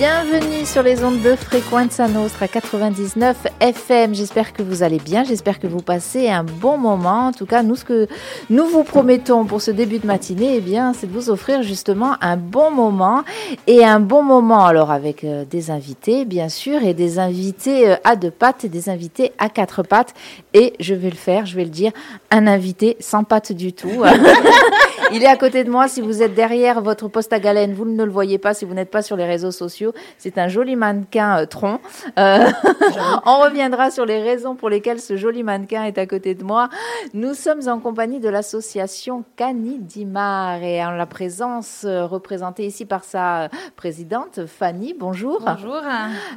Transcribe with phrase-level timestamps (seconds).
[0.00, 4.14] Bienvenue sur les ondes de Fréquence Nostra 99 FM.
[4.14, 7.26] J'espère que vous allez bien, j'espère que vous passez un bon moment.
[7.26, 8.08] En tout cas, nous, ce que
[8.48, 12.14] nous vous promettons pour ce début de matinée, eh bien, c'est de vous offrir justement
[12.22, 13.24] un bon moment
[13.66, 14.64] et un bon moment.
[14.64, 18.70] Alors, avec euh, des invités, bien sûr, et des invités euh, à deux pattes et
[18.70, 20.14] des invités à quatre pattes.
[20.54, 21.92] Et je vais le faire, je vais le dire,
[22.30, 24.02] un invité sans pattes du tout.
[25.12, 25.88] Il est à côté de moi.
[25.88, 28.54] Si vous êtes derrière votre poste à galène, vous ne le voyez pas.
[28.54, 31.80] Si vous n'êtes pas sur les réseaux sociaux, c'est un joli mannequin euh, tronc.
[32.18, 32.50] Euh,
[33.26, 36.68] on reviendra sur les raisons pour lesquelles ce joli mannequin est à côté de moi.
[37.14, 43.04] Nous sommes en compagnie de l'association Canidimar et en la présence euh, représentée ici par
[43.04, 44.94] sa présidente Fanny.
[44.98, 45.40] Bonjour.
[45.44, 45.80] Bonjour.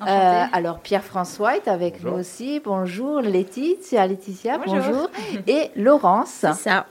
[0.08, 2.60] Euh, alors Pierre-François est avec nous aussi.
[2.64, 4.08] Bonjour Laetitia.
[4.08, 4.82] Laetitia, bonjour.
[4.82, 5.10] bonjour.
[5.48, 6.30] Et Laurence.
[6.40, 6.86] C'est ça.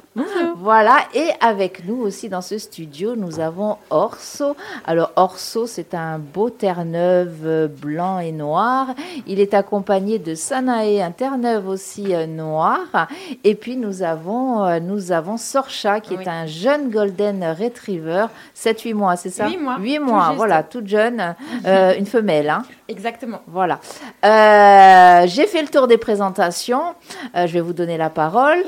[0.56, 0.98] Voilà.
[1.14, 4.56] Et avec nous aussi dans ce studio, nous avons Orso.
[4.86, 8.88] Alors Orso, c'est un beau Terre-Neuve blanc et noir.
[9.26, 13.08] Il est accompagné de Sanae, un Terre-Neuve aussi euh, noir.
[13.44, 18.94] Et puis nous avons, euh, nous avons Sorcha, qui est un jeune Golden Retriever, 7-8
[18.94, 19.48] mois, c'est ça?
[19.48, 19.76] 8 mois.
[19.80, 21.34] 8 mois, voilà, toute jeune,
[21.66, 22.50] euh, une femelle.
[22.50, 22.62] Hein.
[22.88, 23.40] Exactement.
[23.46, 23.80] Voilà.
[24.24, 26.94] Euh, J'ai fait le tour des présentations.
[27.34, 28.62] Euh, je vais vous donner la parole.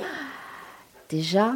[1.11, 1.53] Déjà,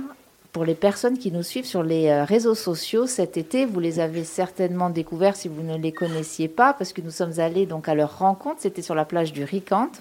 [0.53, 4.01] pour les personnes qui nous suivent sur les euh, réseaux sociaux cet été, vous les
[4.01, 7.89] avez certainement découverts si vous ne les connaissiez pas, parce que nous sommes allés donc
[7.89, 8.57] à leur rencontre.
[8.61, 10.01] C'était sur la plage du Ricante.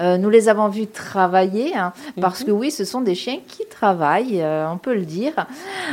[0.00, 3.66] Euh, nous les avons vus travailler, hein, parce que oui, ce sont des chiens qui
[3.66, 5.46] travaillent, euh, on peut le dire.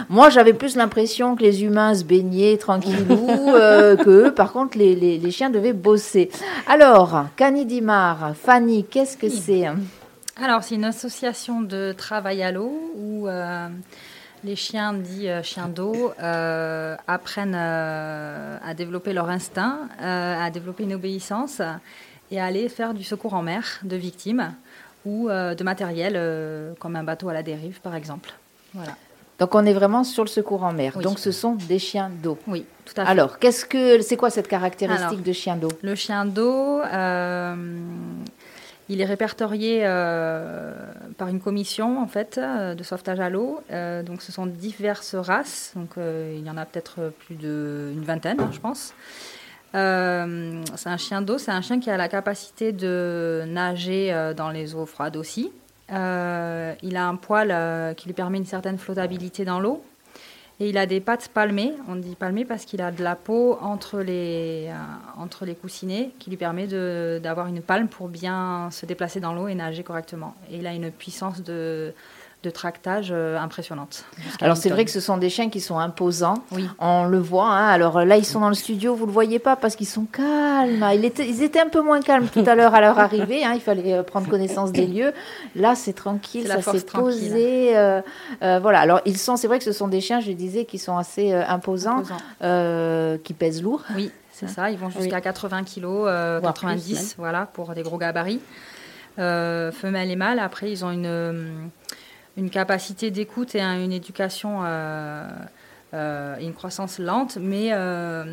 [0.09, 4.77] Moi, j'avais plus l'impression que les humains se baignaient tranquillou, euh, que eux, par contre,
[4.77, 6.29] les, les- les chiens devaient bosser.
[6.67, 9.75] Alors, Canidimar, Fanny, qu'est-ce que c'est hein?
[10.41, 13.67] Alors, c'est une association de travail à l'eau où euh,
[14.43, 20.95] les chiens dits euh, chiens d'eau euh, apprennent à développer leur instinct, à développer une
[20.95, 21.61] obéissance
[22.31, 24.53] et à aller faire du secours en mer de victimes
[25.05, 28.33] ou de matériel comme un bateau à la dérive, par exemple.
[28.73, 28.95] Voilà.
[29.37, 30.93] Donc, on est vraiment sur le secours en mer.
[30.95, 31.03] Oui.
[31.03, 32.37] Donc, ce sont des chiens d'eau.
[32.47, 33.11] Oui, tout à fait.
[33.11, 35.19] Alors, qu'est-ce que c'est quoi cette caractéristique Alors.
[35.19, 35.69] de chien d'eau?
[35.81, 36.81] Le chien d'eau,
[38.91, 40.73] il est répertorié euh,
[41.17, 43.61] par une commission en fait euh, de sauvetage à l'eau.
[43.71, 45.71] Euh, donc, ce sont diverses races.
[45.77, 48.93] Donc, il y en a peut-être plus d'une vingtaine, je pense.
[49.73, 51.37] C'est un chien d'eau.
[51.37, 55.53] C'est un chien qui a la capacité de nager dans les eaux froides aussi.
[55.89, 59.81] Il a un poil qui lui permet une certaine flottabilité dans l'eau.
[60.61, 61.73] Et il a des pattes palmées.
[61.87, 64.73] On dit palmées parce qu'il a de la peau entre les, euh,
[65.17, 66.67] entre les coussinets qui lui permet
[67.19, 70.35] d'avoir une palme pour bien se déplacer dans l'eau et nager correctement.
[70.51, 71.95] Et il a une puissance de,
[72.43, 74.03] de tractage euh, impressionnante.
[74.41, 76.35] Alors c'est vrai que ce sont des chiens qui sont imposants.
[76.51, 76.67] Oui.
[76.79, 77.45] On le voit.
[77.49, 77.67] hein.
[77.67, 80.83] Alors là, ils sont dans le studio, vous le voyez pas parce qu'ils sont calmes.
[80.93, 83.43] Ils étaient un peu moins calmes tout à l'heure à leur arrivée.
[83.45, 83.51] hein.
[83.53, 85.13] Il fallait euh, prendre connaissance des lieux.
[85.55, 87.77] Là, c'est tranquille, C'est ça s'est posé.
[87.77, 88.01] euh,
[88.41, 88.79] euh, voilà.
[88.79, 89.35] Alors ils sont.
[89.37, 92.17] C'est vrai que ce sont des chiens, je disais, qui sont assez euh, imposants, Imposant.
[92.43, 93.83] euh, qui pèsent lourd.
[93.95, 94.71] Oui, c'est ça.
[94.71, 94.93] Ils vont Oui.
[95.03, 98.41] jusqu'à 80 kg, euh, Voire 90, plus, voilà, pour des gros gabarits.
[99.19, 101.33] Euh, femelles et mâles, après, ils ont une, euh,
[102.37, 105.27] une capacité d'écoute et un- une éducation euh,
[105.93, 108.23] euh, et une croissance lente, mais euh,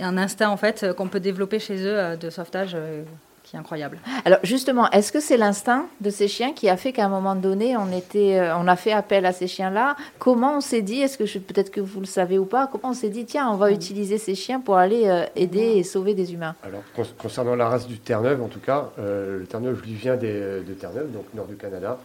[0.00, 3.02] un instinct, en fait, qu'on peut développer chez eux de sauvetage euh,
[3.42, 3.98] qui est incroyable.
[4.26, 7.34] Alors justement, est-ce que c'est l'instinct de ces chiens qui a fait qu'à un moment
[7.34, 9.96] donné, on était, on a fait appel à ces chiens-là?
[10.20, 12.94] Comment on s'est dit Est-ce que peut-être que vous le savez ou pas Comment on
[12.94, 16.32] s'est dit tiens, on va utiliser ces chiens pour aller euh, aider et sauver des
[16.34, 16.54] humains?
[16.62, 20.16] Alors, con- concernant la race du Terre-Neuve, en tout cas, euh, le Terre-Neuve lui vient
[20.16, 21.98] des, de Terre-Neuve, donc nord du Canada.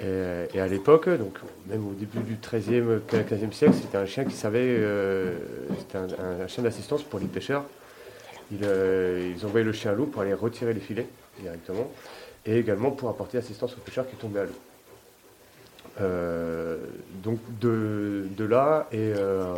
[0.00, 0.04] Et,
[0.54, 4.34] et à l'époque, donc même au début du XIIIe, XVe siècle, c'était un chien qui
[4.34, 5.34] savait, euh,
[5.78, 7.64] c'était un, chien d'assistance pour les pêcheurs.
[8.52, 11.06] Ils, euh, ils envoyaient le chien à l'eau pour aller retirer les filets
[11.40, 11.90] directement,
[12.44, 14.52] et également pour apporter assistance aux pêcheurs qui tombaient à l'eau.
[16.00, 16.76] Euh,
[17.22, 19.54] donc de, là et euh,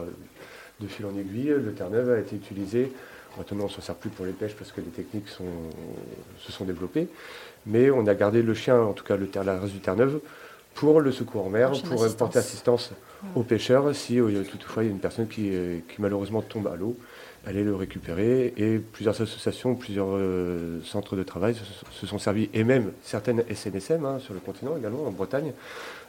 [0.81, 2.93] de fil en aiguille, le Terre-Neuve a été utilisé.
[3.37, 6.65] Maintenant, on ne s'en sert plus pour les pêches parce que les techniques se sont
[6.65, 7.09] développées.
[7.67, 10.21] Mais on a gardé le chien, en tout cas le la race du Terre-Neuve,
[10.75, 12.93] pour le secours en mer, pour euh, porter assistance
[13.35, 13.95] aux pêcheurs.
[13.95, 15.51] Si euh, toutefois il y a une personne qui,
[15.89, 16.97] qui malheureusement tombe à l'eau,
[17.49, 18.53] aller le récupérer.
[18.57, 21.61] Et plusieurs associations, plusieurs euh, centres de travail se,
[22.01, 25.53] se sont servis, et même certaines SNSM hein, sur le continent également, en Bretagne,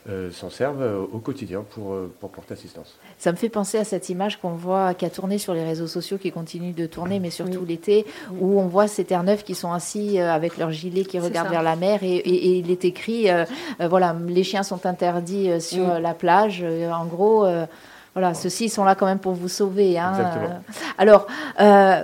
[0.08, 2.96] euh, s'en servent euh, au quotidien pour, euh, pour porter assistance.
[3.18, 5.88] Ça me fait penser à cette image qu'on voit, qui a tourné sur les réseaux
[5.88, 8.06] sociaux, qui continue de tourner, mais surtout l'été,
[8.40, 11.52] où on voit ces Terre-Neuves qui sont assis euh, avec leur gilet, qui regardent ça.
[11.54, 13.44] vers la mer, et, et- et il est écrit, euh,
[13.82, 16.62] euh, voilà, les chiens sont interdits euh, sur la plage.
[16.64, 17.66] Euh, en gros, euh,
[18.14, 19.98] voilà, ceux-ci sont là quand même pour vous sauver.
[19.98, 20.12] hein.
[20.12, 20.46] Exactement.
[20.46, 21.28] Euh, alors,
[21.60, 22.02] euh,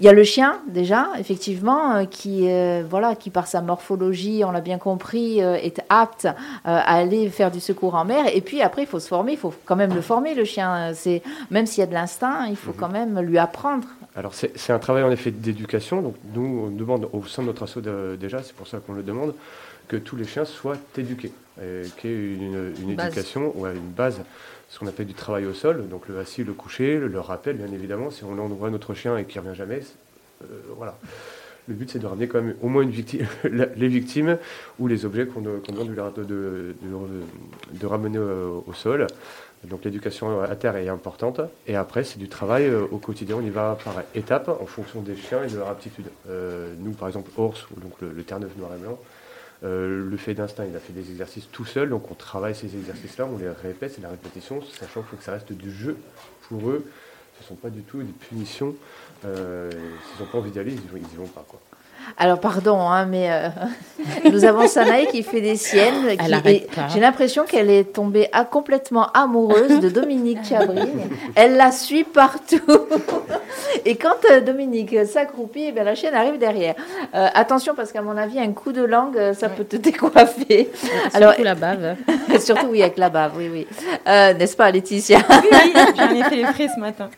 [0.00, 4.44] il y a le chien déjà, effectivement, euh, qui, euh, voilà, qui par sa morphologie,
[4.44, 6.28] on l'a bien compris, euh, est apte
[6.64, 8.26] à aller faire du secours en mer.
[8.32, 10.92] Et puis après, il faut se former, il faut quand même le former, le chien.
[10.94, 12.76] C'est même s'il y a de l'instinct, il faut mhm.
[12.78, 13.88] quand même lui apprendre.
[14.14, 16.00] Alors c'est un travail en effet d'éducation.
[16.00, 19.02] Donc nous, on demande au sein de notre assaut déjà, c'est pour ça qu'on le
[19.02, 19.34] demande,
[19.88, 21.32] que tous les chiens soient éduqués,
[21.98, 24.20] qu'il y ait une, une éducation ou une base
[24.68, 27.72] ce qu'on appelle du travail au sol, donc le assis, le coucher, le, rappel, bien
[27.72, 28.10] évidemment.
[28.10, 29.80] Si on envoie notre chien et qu'il ne revient jamais,
[30.42, 30.98] euh, voilà.
[31.68, 34.38] Le but, c'est de ramener quand même au moins une victime, les victimes
[34.78, 36.74] ou les objets qu'on demande de, de,
[37.72, 39.06] de, ramener au, sol.
[39.64, 41.40] Donc l'éducation à terre est importante.
[41.66, 43.36] Et après, c'est du travail euh, au quotidien.
[43.36, 46.06] On y va par étapes en fonction des chiens et de leur aptitude.
[46.30, 48.98] Euh, nous, par exemple, Ors, donc le, le Terre-Neuve noir et blanc,
[49.64, 52.76] euh, le fait d'instinct, il a fait des exercices tout seul, donc on travaille ces
[52.76, 55.96] exercices-là, on les répète, c'est la répétition, sachant qu'il faut que ça reste du jeu
[56.42, 56.84] pour eux.
[57.38, 58.74] Ce ne sont pas du tout des punitions.
[59.24, 61.46] Euh, S'ils n'ont pas envie d'y ils n'y vont pas.
[62.16, 63.48] Alors, pardon, hein, mais euh,
[64.32, 66.16] nous avons Sanaï qui fait des siennes.
[66.92, 71.08] J'ai l'impression qu'elle est tombée complètement amoureuse de Dominique Chabrine.
[71.34, 72.60] Elle la suit partout.
[73.84, 76.74] Et quand euh, Dominique s'accroupit, eh la chienne arrive derrière.
[77.14, 80.70] Euh, attention, parce qu'à mon avis, un coup de langue, ça peut te décoiffer.
[81.14, 81.96] Alors, surtout la bave.
[82.40, 83.66] surtout, oui, avec la bave, oui, oui.
[84.06, 85.18] N'est-ce pas, Laetitia?
[85.30, 87.10] Oui, oui j'en ai fait les frais ce matin.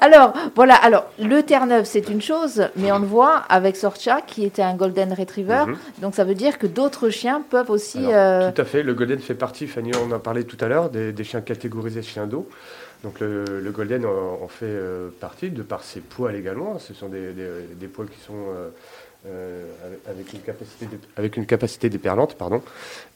[0.00, 0.74] alors, voilà.
[0.74, 4.76] Alors, le Terre-Neuve, c'est une chose, mais on le voit avec Sorcha qui était un
[4.76, 5.64] Golden Retriever.
[5.66, 5.76] Mhm.
[6.02, 7.98] Donc ça veut dire que d'autres chiens peuvent aussi.
[8.00, 8.84] Euh, tout à fait.
[8.84, 12.28] Le Golden fait partie, Fanny en a parlé tout à l'heure, des, chiens catégorisés chiens
[12.28, 12.48] d'eau.
[13.02, 16.78] Donc le, Golden en, fait euh, partie de par ses poils également.
[16.78, 18.36] Ce sont des, des, poils qui sont
[19.26, 19.64] euh,
[20.08, 20.86] avec, une capacité
[21.16, 22.36] avec une capacité déperlante.
[22.36, 22.62] Pardon.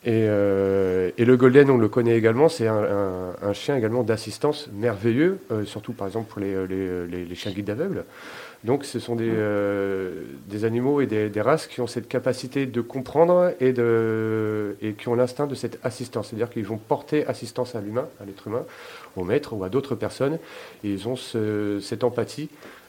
[0.04, 5.92] Et, et, le Golden, on le connaît également, c'est un, chien également d'assistance merveilleux, surtout
[5.92, 8.04] par exemple pour les, les, les chiens guides aveugles.
[8.64, 12.80] Donc ce sont des, euh, des animaux et des, races qui ont cette capacité de
[12.80, 16.28] comprendre et, de, et qui ont l'instinct de cette assistance.
[16.28, 18.64] C'est-à-dire qu'ils vont porter assistance à l'humain, à l'être humain,
[19.16, 20.38] au maître ou à d'autres personnes.
[20.84, 22.48] Et ils ont cette empathie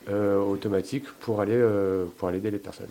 [0.09, 2.87] euh, automatique pour aller, euh, pour aller aider les personnes.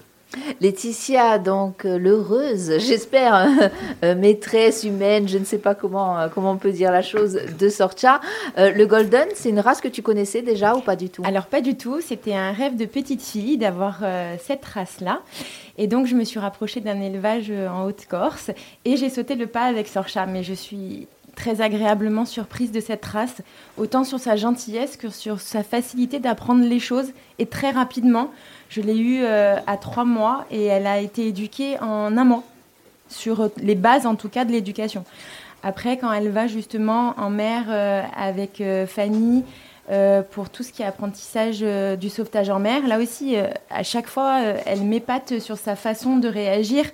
[0.60, 3.68] Laetitia, donc euh, l'heureuse, j'espère, euh,
[4.04, 7.68] euh, maîtresse humaine, je ne sais pas comment, comment on peut dire la chose, de
[7.68, 8.20] Sorcha.
[8.56, 11.22] le Golden, c'est une race que tu connaissais déjà ou pas du tout?
[11.24, 14.00] Alors pas du tout, c'était un rêve de petite fille d'avoir
[14.40, 15.20] cette race-là.
[15.78, 18.50] Et donc je me suis rapprochée d'un élevage en Haute-Corse
[18.84, 20.26] et j'ai sauté le pas avec Sorcha.
[20.26, 21.06] Mais je suis
[21.36, 23.42] très agréablement surprise de cette race,
[23.76, 28.32] autant sur sa gentillesse que sur sa facilité d'apprendre les choses et très rapidement.
[28.68, 32.42] Je l'ai eue euh, à trois mois et elle a été éduquée en un mois,
[33.08, 35.04] sur les bases en tout cas de l'éducation.
[35.62, 39.44] Après, quand elle va justement en mer euh, avec euh, Fanny
[40.32, 41.60] pour tout ce qui est apprentissage
[41.96, 43.36] du sauvetage en mer, là aussi,
[43.70, 46.86] à chaque fois, elle m'épate sur sa façon de réagir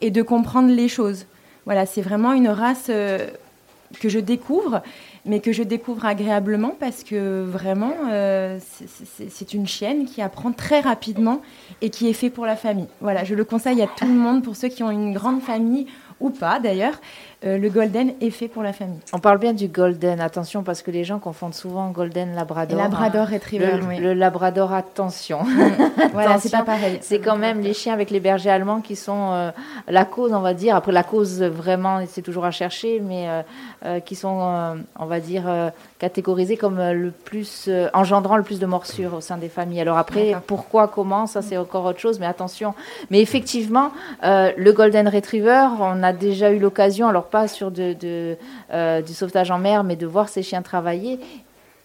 [0.00, 1.26] et de comprendre les choses.
[1.66, 2.90] Voilà, c'est vraiment une race
[4.00, 4.82] que je découvre
[5.28, 8.58] mais que je découvre agréablement parce que vraiment, euh,
[9.28, 11.42] c'est une chienne qui apprend très rapidement
[11.82, 12.88] et qui est fait pour la famille.
[13.02, 15.86] Voilà, je le conseille à tout le monde, pour ceux qui ont une grande famille
[16.20, 16.98] ou pas d'ailleurs.
[17.44, 18.98] Euh, le golden est fait pour la famille.
[19.12, 22.76] On parle bien du golden, attention, parce que les gens confondent souvent golden labrador.
[22.76, 23.34] labrador hein.
[23.34, 23.98] retriever, le, oui.
[23.98, 25.38] le labrador, attention.
[26.12, 26.98] voilà, c'est pas pareil.
[27.00, 29.50] C'est quand même les chiens avec les bergers allemands qui sont euh,
[29.86, 30.74] la cause, on va dire.
[30.74, 33.28] Après, la cause, vraiment, c'est toujours à chercher, mais
[33.84, 35.44] euh, qui sont, on va dire,
[36.00, 39.80] catégorisés comme le plus, engendrant le plus de morsures au sein des familles.
[39.80, 42.74] Alors après, pourquoi, comment, ça c'est encore autre chose, mais attention.
[43.10, 43.92] Mais effectivement,
[44.22, 48.36] le golden retriever, on a déjà eu l'occasion, alors pas sur de,
[48.72, 51.20] euh, du sauvetage en mer, mais de voir ces chiens travailler.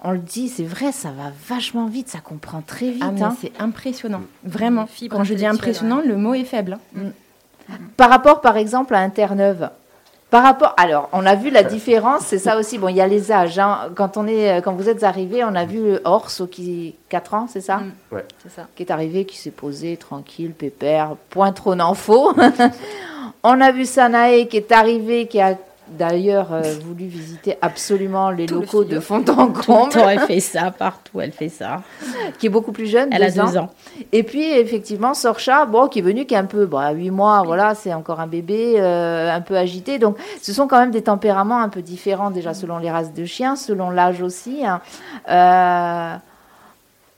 [0.01, 3.03] On le dit, c'est vrai, ça va vachement vite, ça comprend très vite.
[3.03, 3.35] Ah, hein.
[3.39, 4.87] C'est impressionnant, vraiment.
[5.09, 6.77] Quand je dis impressionnant, le mot est faible.
[6.97, 7.11] Hein.
[7.69, 7.73] Mm.
[7.95, 9.69] Par rapport, par exemple, à un Terre-Neuve,
[10.33, 12.79] par rapport, alors, on a vu la différence, c'est ça aussi.
[12.79, 13.59] Bon, il y a les âges.
[13.59, 13.91] Hein.
[13.93, 17.61] Quand on est, quand vous êtes arrivé, on a vu Orso qui 4 ans, c'est
[17.61, 17.77] ça?
[17.77, 17.91] Mm.
[18.11, 18.25] Ouais.
[18.41, 18.67] C'est ça.
[18.75, 22.33] Qui est arrivé, qui s'est posé tranquille, pépère, point trop n'en faut.
[23.43, 25.57] On a vu Sanae qui est arrivé, qui a
[25.89, 29.99] d'ailleurs euh, voulu visiter absolument les locaux de fond en comble.
[30.09, 31.81] elle fait ça partout, elle fait ça.
[32.39, 33.69] Qui est beaucoup plus jeune, elle a deux ans.
[34.11, 37.11] Et puis effectivement, Sorcha, bon, qui est venu, qui est un peu, bon, à 8
[37.11, 39.99] mois, voilà, c'est encore un bébé, euh, un peu agité.
[39.99, 43.25] Donc, ce sont quand même des tempéraments un peu différents déjà selon les races de
[43.25, 44.65] chiens, selon l'âge aussi.
[44.65, 44.81] Hein.
[45.29, 46.15] Euh,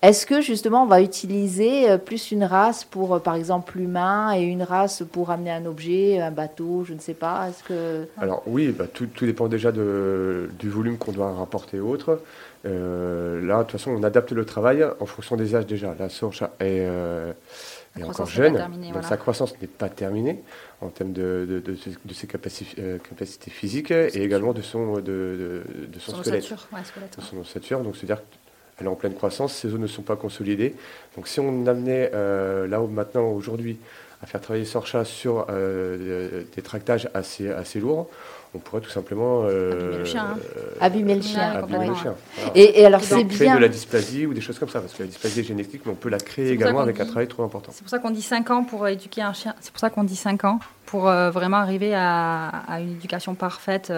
[0.10, 4.34] est-ce que justement on va utiliser euh, plus une race pour, euh, par exemple, l'humain
[4.36, 8.08] et une race pour amener un objet, un bateau, je ne sais pas Est-ce que
[8.18, 12.22] alors oui, bah, tout, dépend déjà de, du volume qu'on doit rapporter autre.
[12.64, 15.96] là, de toute façon, on adapte le travail en fonction des âges déjà.
[15.98, 16.88] La sorche est,
[18.04, 18.54] encore jeune,
[18.94, 20.44] donc sa croissance n'est pas terminée
[20.82, 25.64] en termes de, de, ses capacités, capacités, physiques et également de son, de,
[26.00, 26.52] son, squelette,
[27.18, 27.80] de son ossature.
[27.82, 28.22] Donc, c'est-à-dire
[28.80, 30.76] elle est en pleine croissance, ces zones ne sont pas consolidées.
[31.16, 33.78] Donc si on amenait euh, là maintenant, aujourd'hui,
[34.22, 38.10] à faire travailler Sorcha sur euh, des tractages assez, assez lourds,
[38.54, 40.04] on pourrait tout simplement euh,
[40.80, 41.52] abîmer le chien.
[41.52, 42.16] Abîmer le chien.
[42.54, 43.36] Et, alors c'est bien.
[43.36, 45.82] Créer de la dysplasie ou des choses comme ça, parce que la dysplasie est génétique,
[45.86, 47.72] mais on peut la créer également avec un travail trop important.
[47.74, 49.56] C'est pour ça qu'on dit 5 ans pour éduquer un chien.
[49.60, 53.92] C'est pour ça qu'on dit 5 ans pour vraiment arriver à, à, une éducation parfaite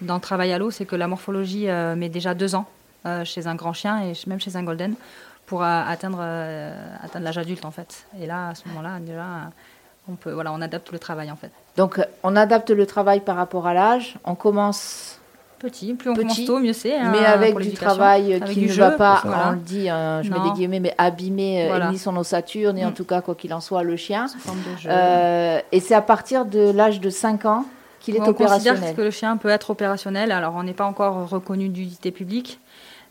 [0.00, 0.70] dans le travail à l'eau.
[0.70, 2.77] C'est que la morphologie met déjà 2 ans euh,
[3.24, 4.94] chez un grand chien et même chez un golden
[5.48, 6.72] pour euh, atteindre, euh,
[7.02, 8.06] atteindre l'âge adulte en fait.
[8.20, 9.24] Et là, à ce moment-là, déjà,
[10.08, 11.50] on peut, voilà, on adapte le travail en fait.
[11.76, 14.16] Donc, on adapte le travail par rapport à l'âge.
[14.24, 15.18] On commence
[15.58, 16.96] petit, plus on commence tôt, mieux c'est.
[16.96, 20.50] Hein, mais avec du travail qui ne va pas, on le dit, je mets des
[20.54, 22.94] guillemets, mais abîmer ni son ossature, ni en mm.
[22.94, 24.26] tout cas, quoi qu'il en soit, le chien.
[24.84, 27.64] et c'est à partir de l'âge de 5 ans
[28.00, 28.74] qu'il est opérationnel.
[28.74, 30.30] On considère que le chien peut être opérationnel.
[30.30, 32.60] Alors, on n'est pas encore reconnu d'utilité publique.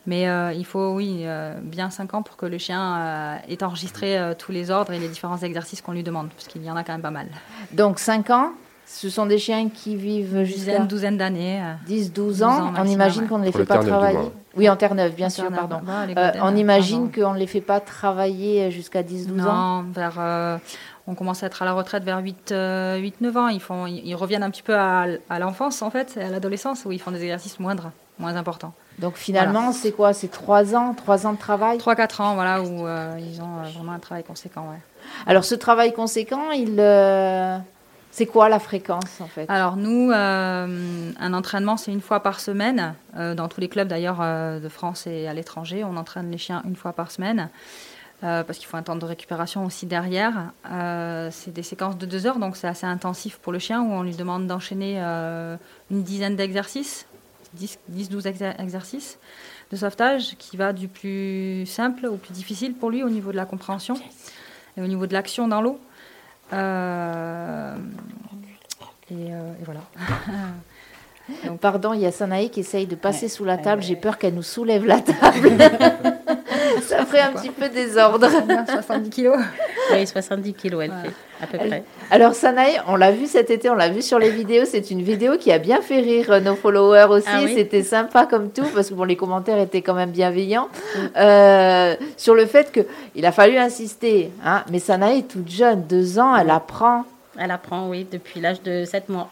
[0.07, 3.61] Mais euh, il faut, oui, euh, bien 5 ans pour que le chien euh, ait
[3.61, 6.77] enregistré tous les ordres et les différents exercices qu'on lui demande, parce qu'il y en
[6.77, 7.27] a quand même pas mal.
[7.73, 8.51] Donc 5 ans,
[8.85, 10.77] ce sont des chiens qui vivent jusqu'à...
[10.77, 11.61] Une douzaine d'années.
[11.87, 12.73] 10, 12 ans.
[12.77, 14.31] on imagine qu'on ne les fait pas travailler.
[14.55, 15.81] Oui, en Terre-Neuve, bien sûr, pardon.
[16.41, 20.59] on imagine qu'on ne les fait pas travailler jusqu'à 10, 12 ans Non, vers
[21.09, 23.47] on commence à être à la retraite vers 8-9 ans.
[23.47, 26.91] Ils, font, ils, reviennent un petit peu à, à l'enfance, en fait, à l'adolescence, où
[26.91, 28.73] ils font des exercices moindres, moins importants.
[28.99, 30.13] Donc finalement, c'est quoi?
[30.13, 31.77] C'est trois ans, trois ans de travail?
[31.77, 34.79] Trois, quatre ans, voilà, où euh, ils ont euh, vraiment un travail conséquent, ouais.
[35.27, 37.57] Alors ce travail conséquent, il, euh,
[38.09, 39.45] c'est quoi la fréquence en fait?
[39.49, 42.95] Alors nous, un entraînement, c'est une fois par semaine.
[43.15, 46.75] dans tous les clubs d'ailleurs de France et à l'étranger, on entraîne les chiens une
[46.75, 47.49] fois par semaine.
[48.21, 50.51] parce qu'il faut un temps de récupération aussi derrière.
[51.31, 54.01] c'est des séquences de deux heures, donc c'est assez intensif pour le chien, où on
[54.01, 57.05] lui demande d'enchaîner une dizaine d'exercices
[57.55, 58.27] 10-12
[58.59, 59.19] exercices
[59.71, 63.37] de sauvetage qui va du plus simple au plus difficile pour lui au niveau de
[63.37, 63.95] la compréhension
[64.77, 65.79] et au niveau de l'action dans l'eau.
[66.53, 67.75] Euh,
[69.11, 69.81] euh, et, voilà.
[71.45, 73.81] Donc, Pardon, il y a Sanaï qui essaye de passer sous la table.
[73.81, 75.51] J'ai peur qu'elle nous soulève la table.
[76.83, 78.29] ça ferait un petit peu désordre.
[78.29, 79.37] 70 kilos.
[79.91, 81.83] Oui, 70 kilos, elle fait, à peu près.
[82.11, 84.65] Alors, Sanaï, on l'a vu cet été, on l'a vu sur les vidéos.
[84.65, 87.27] C'est une vidéo qui a bien fait rire euh, nos followers aussi.
[87.29, 90.69] Ah C'était sympa comme tout, parce que bon, les commentaires étaient quand même bienveillants.
[90.95, 90.99] Mm.
[91.17, 94.31] Euh, sur le fait qu'il a fallu insister.
[94.43, 97.05] Hein, mais Sanaï est toute jeune, deux ans, elle apprend.
[97.39, 99.29] Elle apprend, oui, depuis l'âge de 7 mois.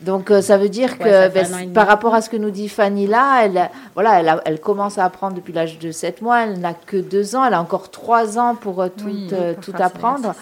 [0.00, 3.06] Donc euh, ça veut dire que ben, par rapport à ce que nous dit Fanny
[3.06, 6.72] là, elle, voilà, elle, elle commence à apprendre depuis l'âge de 7 mois, elle n'a
[6.72, 10.34] que 2 ans, elle a encore 3 ans pour euh, tout, euh, tout apprendre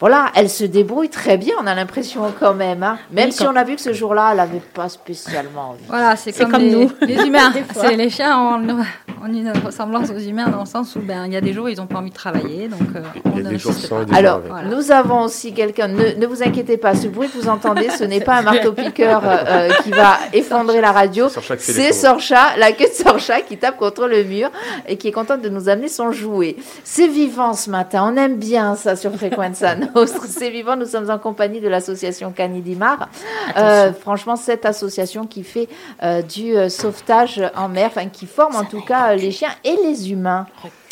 [0.00, 2.82] voilà, elle se débrouille très bien, on a l'impression quand même.
[2.82, 2.98] Hein.
[3.12, 5.84] Même si on a vu que ce jour-là, elle n'avait pas spécialement envie.
[5.88, 6.90] Voilà, c'est comme, nous.
[7.02, 7.52] Les humains.
[7.74, 8.82] c'est les chiens ont,
[9.28, 11.76] une ressemblance aux humains dans le sens où ben, il y a des jours, ils
[11.76, 12.68] n'ont pas envie de travailler.
[12.68, 14.40] Donc, euh, il y a des jours sans Alors,
[14.70, 18.20] nous avons aussi quelqu'un, ne, vous inquiétez pas, ce bruit que vous entendez, ce n'est
[18.24, 21.28] pas un marteau-piqueur euh, euh, qui va effondrer la radio.
[21.58, 24.50] C'est Sorcha, la queue de Sorcha qui tape contre le mur
[24.88, 26.56] et qui est contente de nous amener son jouet.
[26.84, 29.74] C'est vivant ce matin, on aime bien ça sur Frequenza
[30.26, 30.76] C'est vivant.
[30.76, 33.08] Nous sommes en compagnie de l'association Canidimar.
[33.56, 35.68] Euh, franchement, cette association qui fait
[36.02, 39.76] euh, du euh, sauvetage en mer, enfin qui forme en tout cas les chiens et
[39.84, 40.46] les humains.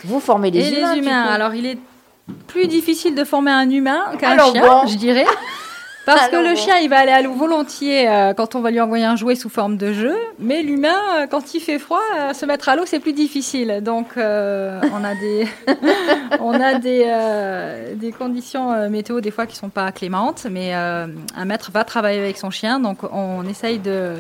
[0.04, 0.94] Vous formez les et humains.
[0.94, 1.22] Les humains.
[1.24, 1.78] Alors, il est
[2.46, 5.26] plus difficile de former un humain qu'un chien, je dirais.
[6.14, 8.80] Parce que le chien, il va aller à l'eau volontiers euh, quand on va lui
[8.80, 12.32] envoyer un jouet sous forme de jeu, mais l'humain, euh, quand il fait froid, euh,
[12.32, 13.80] se mettre à l'eau, c'est plus difficile.
[13.82, 14.20] Donc, on
[15.04, 15.46] a des,
[16.40, 17.06] on a des,
[17.94, 22.38] des conditions météo des fois qui sont pas clémentes, mais un maître va travailler avec
[22.38, 24.14] son chien, donc on essaye de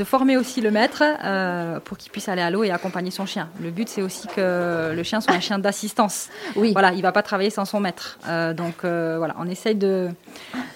[0.00, 3.26] de former aussi le maître euh, pour qu'il puisse aller à l'eau et accompagner son
[3.26, 3.50] chien.
[3.60, 6.30] Le but, c'est aussi que le chien soit un chien d'assistance.
[6.56, 6.72] Oui.
[6.72, 8.18] Voilà, il va pas travailler sans son maître.
[8.26, 10.08] Euh, donc euh, voilà, on essaye de,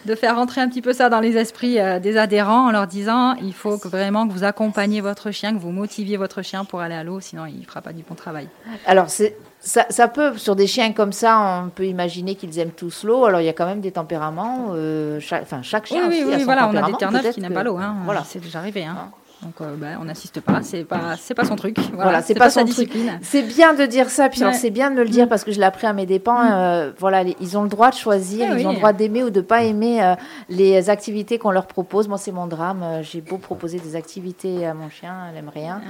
[0.04, 3.34] de faire rentrer un petit peu ça dans les esprits des adhérents en leur disant
[3.36, 6.82] il faut que vraiment que vous accompagniez votre chien, que vous motiviez votre chien pour
[6.82, 8.48] aller à l'eau, sinon il fera pas du bon travail.
[8.84, 12.70] Alors c'est ça, ça, peut, sur des chiens comme ça, on peut imaginer qu'ils aiment
[12.70, 13.24] tous l'eau.
[13.24, 14.74] Alors il y a quand même des tempéraments.
[15.20, 17.40] chaque, enfin, chaque chien oui, aussi oui, a son voilà, on a des terre qui
[17.40, 17.78] n'aiment pas l'eau.
[17.78, 17.96] Hein.
[18.04, 18.22] Voilà.
[18.24, 18.84] C'est déjà arrivé.
[18.84, 19.10] Hein.
[19.44, 21.76] Donc euh, bah, on n'assiste pas, c'est pas c'est pas son truc.
[21.78, 22.88] Voilà, Voilà, c'est pas, sa son truc.
[22.88, 23.18] discipline.
[23.22, 24.52] C'est bien de dire ça, puis Ouais.
[24.54, 25.28] c'est bien de me le dire Mm.
[25.28, 26.50] parce que je l'ai appris à mes dépens.
[26.52, 29.22] euh, voilà, les- ils ont le droit de choisir, Eh ils ont le droit d'aimer
[29.22, 30.14] ou de pas aimer euh,
[30.48, 32.08] les activités qu'on leur propose.
[32.08, 32.84] Moi, c'est mon drame.
[33.02, 35.80] J'ai beau proposer des activités à mon chien, elle aime rien.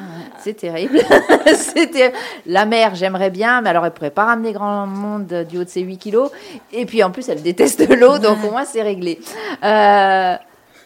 [0.40, 0.98] C'est terrible.
[1.54, 2.16] C'est terrible.
[2.46, 5.68] La mère, j'aimerais bien, mais alors elle pourrait pas ramener grand monde du haut de
[5.68, 6.30] ses 8 kilos.
[6.72, 9.20] Et puis en plus, elle déteste l'eau, donc au moins c'est réglé.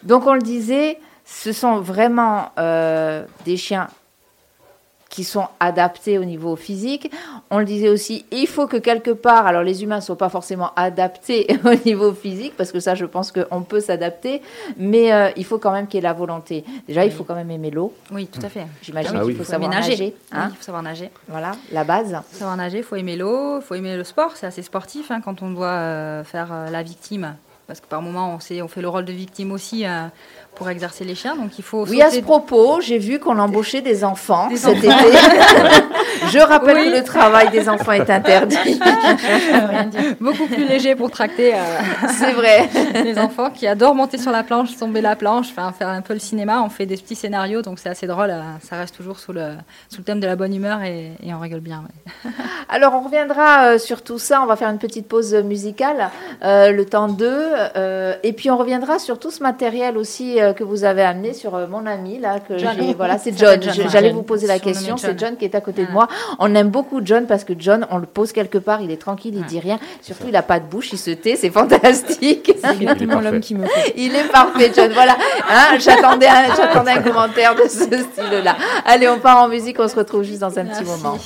[0.03, 0.97] Donc on le disait,
[1.31, 3.87] ce sont vraiment euh, des chiens
[5.09, 7.11] qui sont adaptés au niveau physique.
[7.49, 10.29] On le disait aussi, il faut que quelque part, alors les humains ne soient pas
[10.29, 14.41] forcément adaptés au niveau physique, parce que ça, je pense qu'on peut s'adapter,
[14.77, 16.63] mais euh, il faut quand même qu'il y ait la volonté.
[16.87, 17.91] Déjà, il faut quand même aimer l'eau.
[18.11, 18.67] Oui, tout à fait.
[18.83, 19.33] J'imagine Ah qu'il oui.
[19.33, 19.89] faut faut savoir nager.
[19.91, 20.15] nager.
[20.31, 20.43] hein.
[20.45, 21.09] Oui, il faut savoir nager.
[21.27, 22.15] Voilà, la base.
[22.31, 24.33] Faut savoir nager, il faut aimer l'eau, il faut aimer le sport.
[24.35, 27.35] C'est assez sportif hein, quand on doit euh, faire euh, la victime.
[27.69, 30.07] Parce que par moment, on, sait, on fait le rôle de victime aussi euh,
[30.55, 31.35] pour exercer les chiens.
[31.35, 34.77] Donc il faut Oui, à ce propos, j'ai vu qu'on embauchait des enfants Des cet
[34.83, 34.89] enfants.
[34.89, 35.17] été.
[36.31, 36.91] je rappelle Oui.
[36.91, 38.57] que le travail des enfants est interdit.
[39.69, 40.01] Rien dire.
[40.19, 41.57] beaucoup plus léger pour tracter euh,
[42.17, 42.69] C'est vrai.
[43.03, 46.13] les enfants qui adorent monter sur la planche, tomber la planche, enfin, faire un peu
[46.13, 46.61] le cinéma.
[46.63, 48.29] On fait des petits scénarios, donc c'est assez drôle.
[48.31, 49.53] euh, Ça reste toujours sous le,
[49.89, 51.83] sous le thème de la bonne humeur et, et on rigole bien.
[52.25, 52.31] ouais.
[52.69, 54.41] Alors, on reviendra euh, sur tout ça.
[54.41, 56.09] On va faire une petite pause musicale,
[56.43, 57.47] euh, le temps d'eux.
[58.23, 61.85] et puis, on reviendra sur tout ce matériel aussi que vous avez amené sur mon
[61.85, 62.39] ami, là.
[62.39, 62.53] Que
[62.95, 63.59] Voilà, c'est John.
[63.91, 64.97] J'allais vous poser la question.
[64.97, 65.95] C'est John qui est à côté de Ouais.
[65.99, 66.07] Moi.
[66.39, 69.33] On aime beaucoup John parce que John, on le pose quelque part, il est tranquille,
[69.35, 69.47] il Ouais.
[69.47, 69.79] dit rien.
[70.01, 71.35] Surtout, il n'a pas de bouche, il se tait.
[71.35, 72.51] C'est fantastique.
[72.61, 73.91] C'est exactement l'homme qui me faut.
[73.95, 74.91] Il est parfait, John.
[74.93, 75.15] Voilà.
[75.49, 78.55] Hein, J'attendais un, j'attendais un commentaire de ce style-là.
[78.85, 79.77] Allez, on part en musique.
[79.79, 81.17] On se retrouve juste dans un petit moment.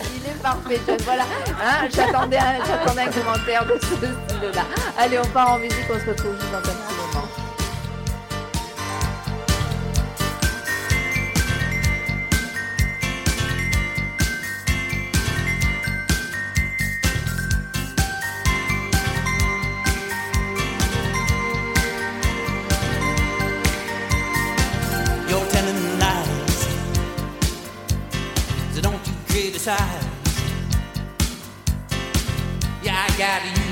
[0.00, 0.96] Il est parfait, John.
[1.04, 1.22] Voilà.
[1.22, 4.62] Hein, J'attendais un, j'attendais un commentaire de ce style-là.
[4.98, 5.86] Allez, on part en musique.
[5.90, 6.95] On se retrouve juste dans un petit moment.
[29.66, 29.74] Yeah,
[32.84, 33.65] I got you.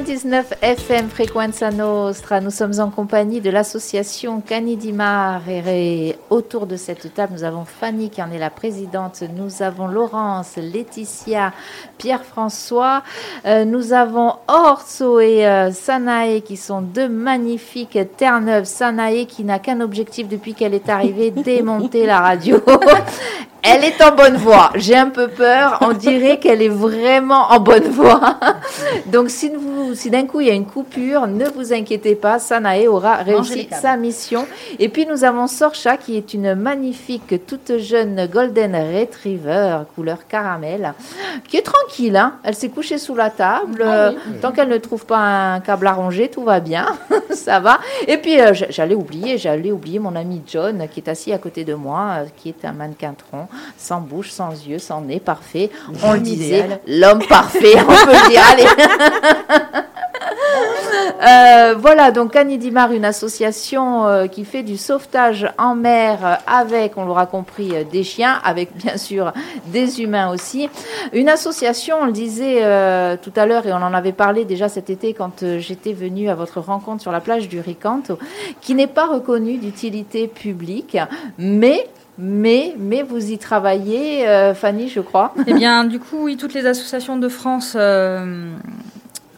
[0.00, 2.40] 99 FM Frequenza Nostra.
[2.40, 5.42] Nous sommes en compagnie de l'association Canidimar.
[5.46, 9.22] Et autour de cette table, nous avons Fanny qui en est la présidente.
[9.36, 11.52] Nous avons Laurence, Laetitia,
[11.98, 13.02] Pierre-François.
[13.44, 18.64] Euh, nous avons Orso et euh, Sanae qui sont deux magnifiques Terre-Neuve.
[18.64, 22.62] Sanae qui n'a qu'un objectif depuis qu'elle est arrivée, démonter la radio.
[23.62, 24.70] Elle est en bonne voie.
[24.74, 25.78] J'ai un peu peur.
[25.82, 28.38] On dirait qu'elle est vraiment en bonne voie.
[29.06, 32.38] Donc, si, vous, si d'un coup il y a une coupure, ne vous inquiétez pas.
[32.38, 34.46] Sanae aura réussi sa mission.
[34.78, 40.94] Et puis, nous avons Sorcha qui est une magnifique, toute jeune Golden Retriever couleur caramel,
[41.48, 42.16] qui est tranquille.
[42.16, 42.34] hein.
[42.42, 43.82] Elle s'est couchée sous la table.
[43.84, 45.18] Euh, Tant qu'elle ne trouve pas
[45.54, 46.86] un câble à ronger, tout va bien.
[47.34, 47.78] Ça va.
[48.06, 51.64] Et puis, euh, j'allais oublier, j'allais oublier mon ami John qui est assis à côté
[51.64, 55.70] de moi, euh, qui est un mannequin tronc, sans bouche, sans yeux, sans nez, parfait.
[56.04, 58.42] On le disait, l'homme parfait, on peut le dire.
[58.50, 58.64] Allez.
[61.22, 67.04] Euh, voilà, donc Canidimar, une association euh, qui fait du sauvetage en mer avec, on
[67.04, 69.32] l'aura compris, euh, des chiens, avec bien sûr
[69.66, 70.68] des humains aussi.
[71.12, 72.60] Une association, on le disait
[73.22, 76.34] tout à l'heure et on en avait parlé déjà cet été quand j'étais venue à
[76.34, 78.18] votre rencontre sur la plage du Ricanto,
[78.60, 80.96] qui n'est pas reconnue d'utilité publique,
[81.38, 81.86] mais
[82.18, 85.32] mais, mais vous y travaillez, Fanny, je crois.
[85.46, 87.74] Eh bien, du coup, oui, toutes les associations de France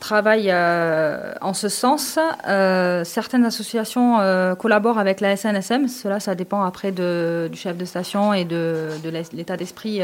[0.02, 2.18] travaille euh, en ce sens.
[2.48, 5.86] Euh, certaines associations euh, collaborent avec la SNSM.
[5.86, 8.88] Cela, ça dépend après du chef de station et de,
[9.32, 10.00] l'état d'esprit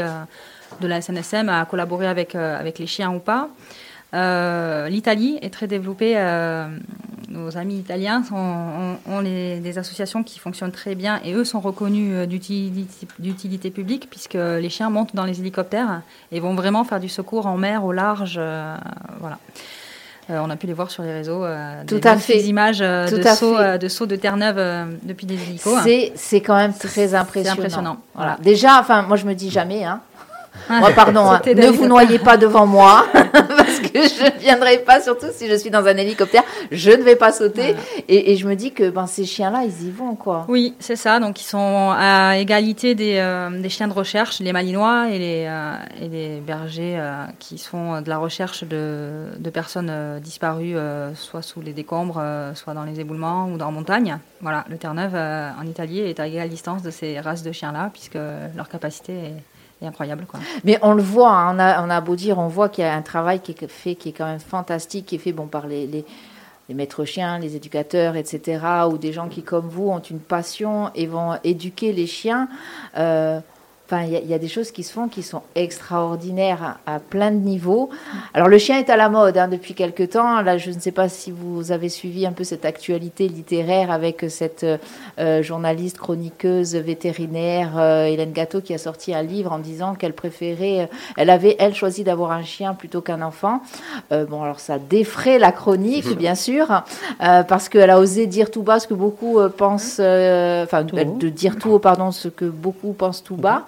[0.81, 3.49] de la SNSM à collaborer avec, les chiens ou pas.
[4.89, 6.15] L'Italie est très développée.
[7.27, 12.27] nos amis italiens ont, des associations qui fonctionnent très bien et eux sont reconnus
[13.19, 17.47] d'utilité publique puisque les chiens montent dans les hélicoptères et vont vraiment faire du secours
[17.47, 18.39] en mer, au large.
[19.19, 19.37] voilà.
[20.29, 21.43] Euh, on a pu les voir sur les réseaux.
[21.43, 22.39] euh, Tout des à fait.
[22.43, 24.05] images euh, Tout de, à sauts, fait.
[24.07, 25.79] de Terre-Neuve depuis des hélicos.
[25.83, 27.53] C'est, c'est quand même très impressionnant.
[27.59, 28.31] impressionnant, Voilà.
[28.35, 28.43] voilà.
[28.43, 30.01] Déjà, enfin, moi je me dis jamais, hein.
[30.69, 33.05] Moi, pardon, hein, ne vous noyez pas devant moi,
[33.81, 37.15] que je ne viendrai pas, surtout si je suis dans un hélicoptère, je ne vais
[37.15, 37.75] pas sauter.
[38.07, 40.45] Et, et je me dis que ben, ces chiens-là, ils y vont, quoi.
[40.47, 41.19] Oui, c'est ça.
[41.19, 45.45] Donc, ils sont à égalité des, euh, des chiens de recherche, les malinois et les,
[45.47, 50.75] euh, et les bergers euh, qui font de la recherche de, de personnes disparues,
[51.15, 52.21] soit sous les décombres,
[52.55, 54.17] soit dans les éboulements ou dans la montagne.
[54.41, 58.17] Voilà, le Terre-Neuve en Italie est à égale distance de ces races de chiens-là, puisque
[58.55, 59.43] leur capacité est,
[59.81, 60.25] est incroyable.
[60.25, 60.39] Quoi.
[60.63, 63.01] Mais on le voit, hein, on, a, beau dire, on voit qu'il y a un
[63.01, 66.05] travail qui est fait, qui est quand même fantastique, qui est fait bon, par les
[66.69, 68.61] maîtres chiens, les éducateurs, etc.,
[68.91, 72.47] ou des gens qui, comme vous, ont une passion et vont éduquer les chiens.
[72.97, 73.39] Euh,
[73.91, 76.77] Enfin, il y, a- il y a des choses qui se font qui sont extraordinaires
[76.85, 77.89] à, à plein de niveaux.
[78.35, 80.41] Alors, le chien est à la mode hein, depuis quelque temps.
[80.41, 84.25] Là, je ne sais pas si vous avez suivi un peu cette actualité littéraire avec
[84.29, 84.65] cette
[85.19, 90.13] euh, journaliste, chroniqueuse, vétérinaire, euh, Hélène Gâteau, qui a sorti un livre en disant qu'elle
[90.13, 90.85] préférait, euh,
[91.17, 93.61] elle avait, elle, choisi d'avoir un chien plutôt qu'un enfant.
[94.11, 96.83] Euh, bon, alors ça défraie la chronique, bien sûr,
[97.23, 100.83] euh, parce qu'elle a osé dire tout bas ce que beaucoup euh, pensent, euh, enfin,
[100.83, 103.65] de dire tout haut, pardon, ce que beaucoup pensent tout bas.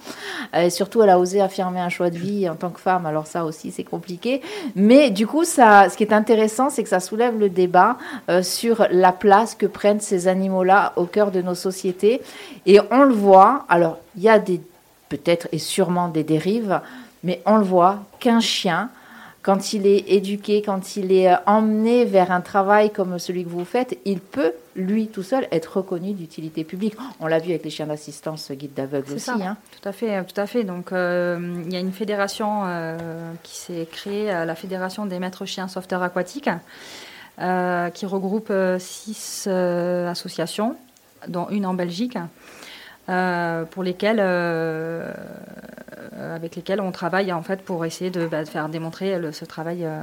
[0.56, 3.06] Euh, surtout, elle a osé affirmer un choix de vie en tant que femme.
[3.06, 4.42] Alors ça aussi, c'est compliqué.
[4.76, 7.98] Mais du coup, ce qui est intéressant, c'est que ça soulève le débat
[8.30, 12.22] euh, sur la place que prennent ces animaux-là au cœur de nos sociétés.
[12.66, 13.66] Et on le voit.
[13.70, 14.40] Alors, il y a
[15.10, 16.80] peut-être et sûrement des dérives,
[17.24, 18.90] mais on le voit qu'un chien,
[19.44, 23.50] quand il est éduqué, quand il est euh, emmené vers un travail comme celui que
[23.50, 26.96] vous faites, il peut, lui tout seul, être reconnu d'utilité publique.
[27.20, 29.26] On l'a vu avec les chiens d'assistance guide d'aveugle aussi.
[29.26, 29.34] ça.
[29.42, 29.58] hein.
[29.82, 30.64] Tout à fait, tout à fait.
[30.64, 32.98] Donc, euh, il y a une fédération euh,
[33.44, 36.50] qui s'est créée, euh, la fédération des maîtres chiens sauveteurs aquatiques,
[37.42, 40.76] euh, qui regroupe euh, six euh, associations,
[41.28, 42.22] dont une en Belgique, euh,
[43.06, 45.12] pour lesquelles, euh,
[46.14, 49.32] euh, avec lesquelles on travaille en fait pour essayer de, bah, de faire démontrer le-
[49.32, 50.00] ce travail euh,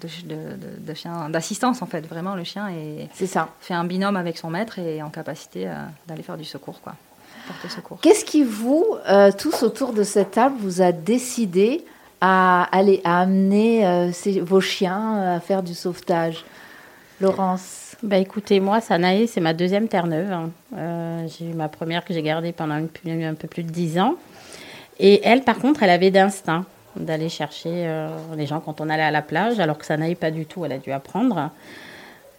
[0.00, 2.06] de, chien d'assistance en fait.
[2.06, 3.48] Vraiment, le chien est, C'est ça.
[3.60, 5.72] fait un binôme avec son maître et est en capacité euh,
[6.06, 6.94] d'aller faire du secours, quoi,
[7.46, 7.98] porter secours.
[8.00, 11.84] Qu'est-ce qui vous, euh, tous autour de cette table, vous a décidé
[12.20, 16.44] à aller à amener euh, ces- vos chiens euh, à faire du sauvetage?
[17.20, 20.30] Laurence Bah écoutez, moi, Sanae, c'est ma deuxième Terre-Neuve.
[20.30, 20.50] hein.
[20.76, 24.16] Euh, j'ai eu ma première que j'ai gardée pendant un peu plus de dix ans.
[25.00, 29.02] Et elle, par contre, elle avait d'instinct d'aller chercher euh, les gens quand on allait
[29.02, 31.50] à la plage, alors que Sanae, pas du tout, elle a dû apprendre.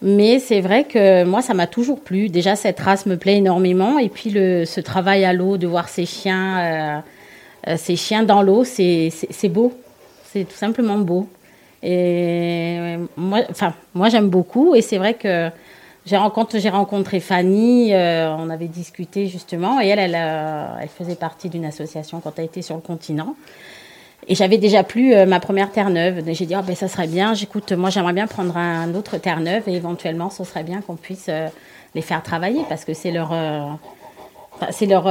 [0.00, 2.28] Mais c'est vrai que moi, ça m'a toujours plu.
[2.28, 3.98] Déjà, cette race me plaît énormément.
[3.98, 7.02] Et puis, le, ce travail à l'eau, de voir ces chiens,
[7.66, 9.10] euh, ces chiens dans l'eau, c'est
[9.48, 9.72] beau.
[10.32, 11.28] C'est tout simplement beau.
[11.82, 14.74] Et moi, enfin, moi j'aime beaucoup.
[14.74, 15.50] Et c'est vrai que
[16.08, 21.66] j'ai rencontré, rencontré Fanny, euh, on avait discuté justement, et elle, elle, faisait partie d'une
[21.66, 23.34] association quand elle était sur le continent.
[24.26, 26.22] Et j'avais déjà plu euh, ma première Terre-Neuve.
[26.32, 29.64] J'ai dit, ah ben, ça serait bien, j'écoute, moi j'aimerais bien prendre un autre Terre-Neuve
[29.68, 31.48] et éventuellement ce serait bien qu'on puisse euh,
[31.94, 33.34] les faire travailler parce que c'est leur.
[34.70, 35.06] c'est leur.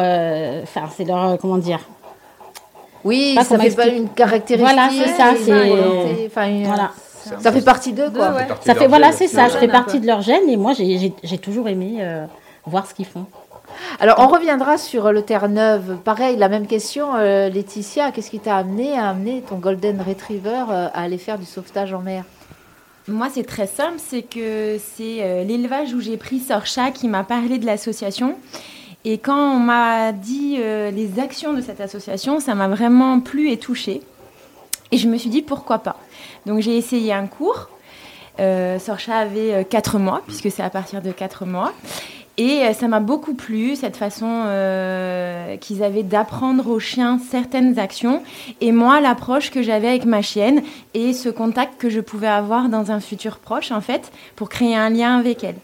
[0.63, 1.37] Enfin, c'est leur.
[1.37, 1.79] comment dire
[3.07, 4.59] Oui, Pas ça fait pas une caractéristique.
[4.75, 6.91] Voilà, c'est ça, une c'est- volonté, enfin, une- Voilà.
[7.39, 8.29] Ça fait partie d'eux, quoi.
[8.31, 8.47] ouais.
[8.65, 11.67] Ça fait, voilà, c'est ça, je fais partie de leur gène et moi j'ai- toujours
[11.67, 12.25] aimé euh,
[12.65, 13.25] voir ce qu'ils font.
[13.99, 15.97] Alors, on reviendra sur le Terre-Neuve.
[16.03, 18.11] Pareil, la même question, euh, Laetitia.
[18.11, 21.93] Qu'est-ce qui t'a amené à amener ton Golden Retriever euh, à aller faire du sauvetage
[21.93, 22.23] en mer?
[23.09, 27.23] Moi, c'est très simple, c'est que c'est euh, l'élevage où j'ai pris Sorcha qui m'a
[27.23, 28.35] parlé de l'association.
[29.09, 33.49] Et quand on m'a dit euh, les actions de cette association, ça m'a vraiment plu
[33.49, 34.01] et touchée.
[34.91, 35.95] Et je me suis dit pourquoi pas?
[36.45, 37.69] Donc j'ai essayé un cours.
[38.41, 41.71] Euh, Sorcha avait 4 mois, puisque c'est à partir de 4 mois.
[42.35, 47.79] Et euh, ça m'a beaucoup plu, cette façon euh, qu'ils avaient d'apprendre aux chiens certaines
[47.79, 48.21] actions.
[48.59, 52.67] Et moi, l'approche que j'avais avec ma chienne et ce contact que je pouvais avoir
[52.67, 55.55] dans un futur proche, en fait, pour créer un lien avec elle.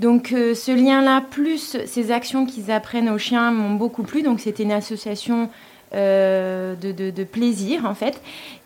[0.00, 4.22] Donc euh, ce lien-là, plus ces actions qu'ils apprennent aux chiens, m'ont beaucoup plu.
[4.22, 5.48] Donc c'était une association
[5.94, 8.20] euh, de, de- de plaisir, en fait.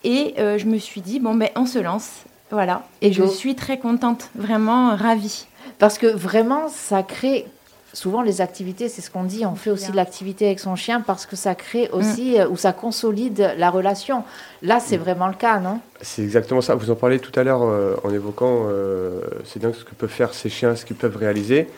[0.05, 2.23] Et euh, je me suis dit, bon, ben, on se lance.
[2.51, 2.87] Voilà.
[3.03, 3.33] Et je Ego.
[3.33, 5.47] suis très contente, vraiment ravie.
[5.79, 7.47] Parce que vraiment, ça crée.
[7.95, 11.01] Souvent, les activités, c'est ce qu'on dit, on fait aussi de l'activité avec son chien
[11.01, 14.25] parce que ça crée aussi, euh, ou ça consolide la relation.
[14.63, 15.79] Là, c'est vraiment le cas, non?
[16.03, 16.75] C'est exactement ça.
[16.75, 20.11] Vous en parlez tout à l'heure euh, en évoquant, euh, c'est dingue ce que peuvent
[20.11, 21.69] faire ces chiens, ce qu'ils peuvent réaliser.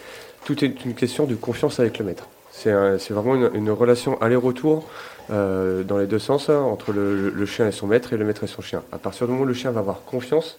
[0.46, 2.29] Tout est une question de confiance avec le maître.
[2.50, 4.88] C'est un- vraiment une, une relation aller-retour
[5.31, 8.24] euh, dans les deux sens, hein, entre le, le chien et son maître et le
[8.24, 8.83] maître et son chien.
[8.90, 10.59] À partir du moment où le chien va avoir confiance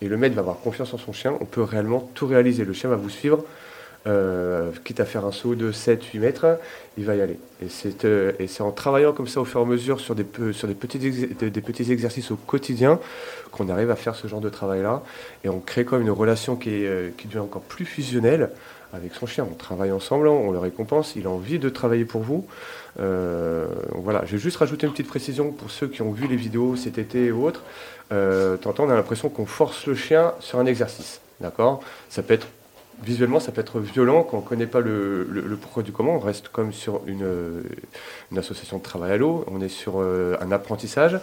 [0.00, 2.64] et le maître va avoir confiance en son chien, on peut réellement tout réaliser.
[2.64, 3.42] Le chien va vous suivre,
[4.06, 6.58] euh, quitte à faire un saut de 7-8 mètres,
[6.98, 7.38] il va y aller.
[7.62, 10.14] Et c'est euh, et c'est en travaillant comme ça au fur et à mesure sur
[10.14, 13.00] des, petits, exercices au quotidien
[13.50, 15.02] qu'on arrive à faire ce genre de travail-là.
[15.44, 18.50] Et on crée comme une relation qui, est, euh, qui devient encore plus fusionnelle
[18.94, 19.46] avec son chien.
[19.50, 22.46] On travaille ensemble, on le récompense, il a envie de travailler pour vous.
[23.00, 26.76] Euh, voilà, j'ai juste rajouté une petite précision pour ceux qui ont vu les vidéos
[26.76, 27.62] cet été et autres.
[28.12, 31.20] Euh, T'entends, on a l'impression qu'on force le chien sur un exercice.
[31.40, 31.82] D'accord?
[32.08, 32.46] Ça peut être
[33.04, 36.16] visuellement, ça peut être violent quand on ne connaît pas le, pourquoi du comment.
[36.16, 37.26] On reste comme sur une,
[38.32, 41.14] une association de travail à l'eau, on est sur euh, un apprentissage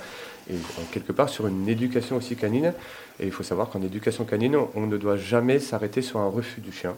[0.50, 2.74] et euh, quelque part sur une éducation aussi canine.
[3.20, 6.62] Et il faut savoir qu'en éducation canine, on ne doit jamais s'arrêter sur un refus
[6.62, 6.96] du chien.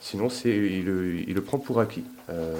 [0.00, 2.04] Sinon, c'est, il, le- il le prend pour acquis.
[2.30, 2.54] Euh,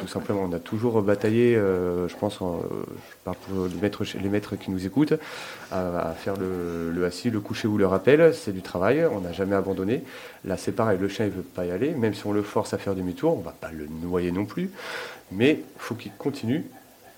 [0.00, 4.04] tout simplement, on a toujours bataillé, euh, je pense, en- je parle pour les maîtres,
[4.22, 5.14] les maîtres qui nous écoutent,
[5.72, 8.32] à, à faire le, le assis, le coucher ou le rappel.
[8.34, 10.04] C'est du travail, on n'a jamais abandonné.
[10.44, 11.90] Là, c'est pareil, le chien, il veut pas y aller.
[11.90, 14.70] Même si on le force à faire demi-tour, on va pas le noyer non plus.
[15.32, 16.64] Mais il faut qu'il continue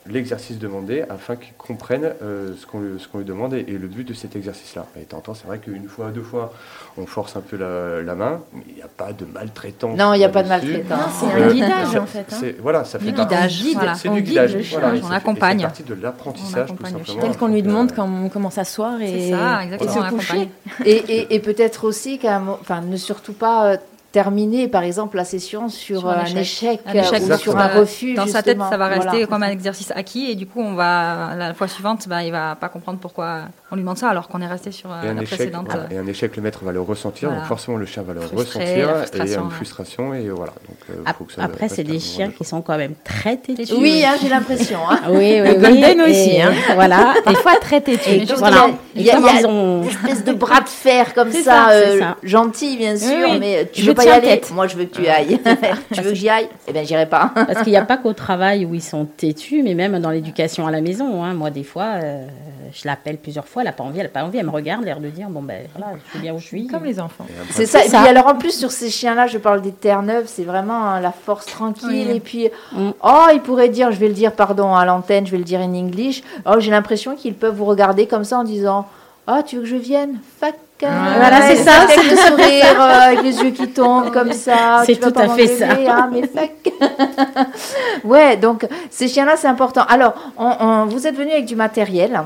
[0.06, 3.78] l'exercice demandé afin qu'il comprenne euh, ce qu'on lui, ce qu'on lui demande et, et
[3.78, 4.86] le but de cet exercice-là.
[5.00, 6.52] Et t'entends, c'est vrai qu'une fois, deux fois,
[6.98, 9.96] on force un peu la, la main, mais il n'y a pas de maltraitance.
[9.96, 10.98] Non, il n'y a pas de maltraitance.
[11.20, 12.36] c'est Euh, un guidage, c'est- en fait, hein.
[12.40, 13.94] c'est- Voilà, ça fait Du guidage, c'est- voilà.
[13.94, 14.56] C'est On du guide guidage.
[14.56, 15.58] le chien, voilà, on accompagne.
[15.58, 17.20] C'est partie de l'apprentissage, tout simplement.
[17.20, 20.48] Tel qu'on lui demande euh, comment, comment s'asseoir et, C'est ça, et se on coucher.
[20.84, 23.76] Et, et- et peut-être aussi enfin, ne surtout pas euh,
[24.12, 26.80] terminer, par exemple, la session sur, Sur un un échec.
[26.86, 28.14] Un échec, euh, ou sur un refus.
[28.14, 29.26] Dans sa tête, ça va rester Voilà.
[29.26, 32.54] comme un exercice acquis et du coup, on va la fois suivante, bah, il va
[32.54, 35.14] pas comprendre pourquoi on lui demande ça alors qu'on est resté sur euh, Et un,
[35.14, 35.66] la échec, précédente.
[35.70, 37.40] voilà, et un échec, le maître va le ressentir, Voilà.
[37.40, 39.54] donc forcément le chien va le Frustré, ressentir, et frustration, une ouais.
[39.54, 40.52] frustration, et voilà.
[40.68, 42.94] Donc, euh, Ap- faut que ça Après, c'est des chiens de- qui sont quand même
[43.02, 43.72] très têtus.
[43.78, 44.78] Oui, hein, j'ai l'impression.
[44.90, 45.00] hein.
[45.08, 45.54] Oui, oui, oui.
[45.56, 46.52] golden Et, aussi, hein.
[46.74, 47.14] Voilà.
[47.26, 48.10] Des fois très têtu.
[48.10, 48.66] Et donc, voilà.
[48.94, 51.14] il y a- il y a- il y a- Une espèce de bras de fer
[51.14, 53.38] comme ça, euh, gentil bien sûr, oui.
[53.40, 54.40] mais tu veux pas y tiens aller.
[54.40, 54.50] tête.
[54.52, 55.40] Moi, je veux que tu y ailles.
[55.92, 56.48] tu veux que j'y aille?
[56.68, 57.30] Eh bien, j'irai pas.
[57.34, 60.66] Parce qu'il n'y a pas qu'au travail où ils sont têtus, mais même dans l'éducation
[60.66, 61.22] à la maison.
[61.24, 61.34] hein.
[61.34, 62.26] Moi, des fois, euh,
[62.72, 64.84] je l'appelle plusieurs fois, elle n'a pas envie, elle n'a pas envie, elle me regarde,
[64.84, 66.66] l'air de dire bon ben voilà, je suis bien où je suis.
[66.66, 67.26] Comme les enfants.
[67.50, 67.84] C'est ça.
[67.84, 71.00] Et puis alors en plus sur ces chiens-là, je parle des Terre-Neuve, c'est vraiment hein,
[71.00, 72.06] la force tranquille.
[72.08, 72.16] Oui.
[72.16, 72.90] Et puis, Mm.
[73.02, 75.60] oh, il pourrait dire, je vais le dire, pardon, à l'antenne, je vais le dire
[75.60, 76.22] en English.
[76.46, 78.86] Oh, j'ai l'impression qu'ils peuvent vous regarder comme ça en disant,
[79.28, 80.18] oh, tu veux que je vienne?
[80.40, 80.54] Fuck.
[80.84, 84.82] Voilà, c'est ça, Avec le sourire, euh, avec les yeux qui tombent comme ça.
[84.84, 85.66] C'est tout pas à fait ça.
[85.70, 86.72] hein, mais fuck.
[88.04, 89.82] ouais, donc ces chiens-là, c'est important.
[89.88, 92.22] Alors, on- on- vous êtes venu avec du matériel.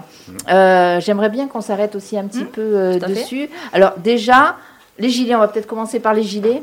[0.50, 3.06] Euh, J'aimerais bien qu'on s'arrête aussi un petit peu euh, fait.
[3.09, 3.50] dessus.
[3.74, 4.56] Alors, déjà,
[4.98, 6.62] les gilets, on va peut-être commencer par les gilets.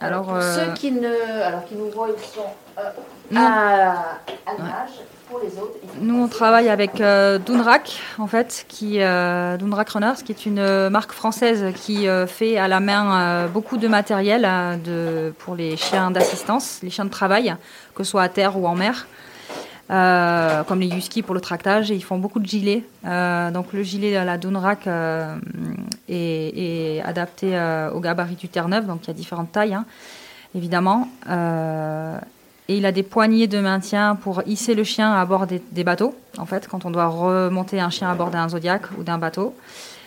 [0.00, 1.08] Alors, pour euh, ceux qui, ne,
[1.44, 2.40] alors, qui nous voient, ils sont
[2.78, 4.96] euh, à, à l'image.
[5.28, 9.58] Pour les autres, ils sont Nous, on travaille avec euh, Dunrak, en fait, qui euh,
[9.58, 13.76] Dunrak Runners, qui est une euh, marque française qui euh, fait à la main beaucoup
[13.76, 14.48] de matériel
[14.84, 17.54] de, pour les chiens d'assistance, les chiens de travail,
[17.94, 19.06] que ce soit à terre ou en mer,
[19.88, 21.90] comme les Husky pour le tractage.
[21.90, 22.84] Et ils font beaucoup de gilets.
[23.04, 25.38] Donc, le gilet à la Dunrak est,
[26.08, 27.48] est adapté
[27.94, 29.84] au gabarit du Terre-Neuve, donc il y a différentes tailles, hein,
[30.54, 31.08] évidemment.
[32.70, 35.84] Et il a des poignées de maintien pour hisser le chien à bord des, des
[35.84, 39.16] bateaux, en fait, quand on doit remonter un chien à bord d'un Zodiac ou d'un
[39.16, 39.54] bateau.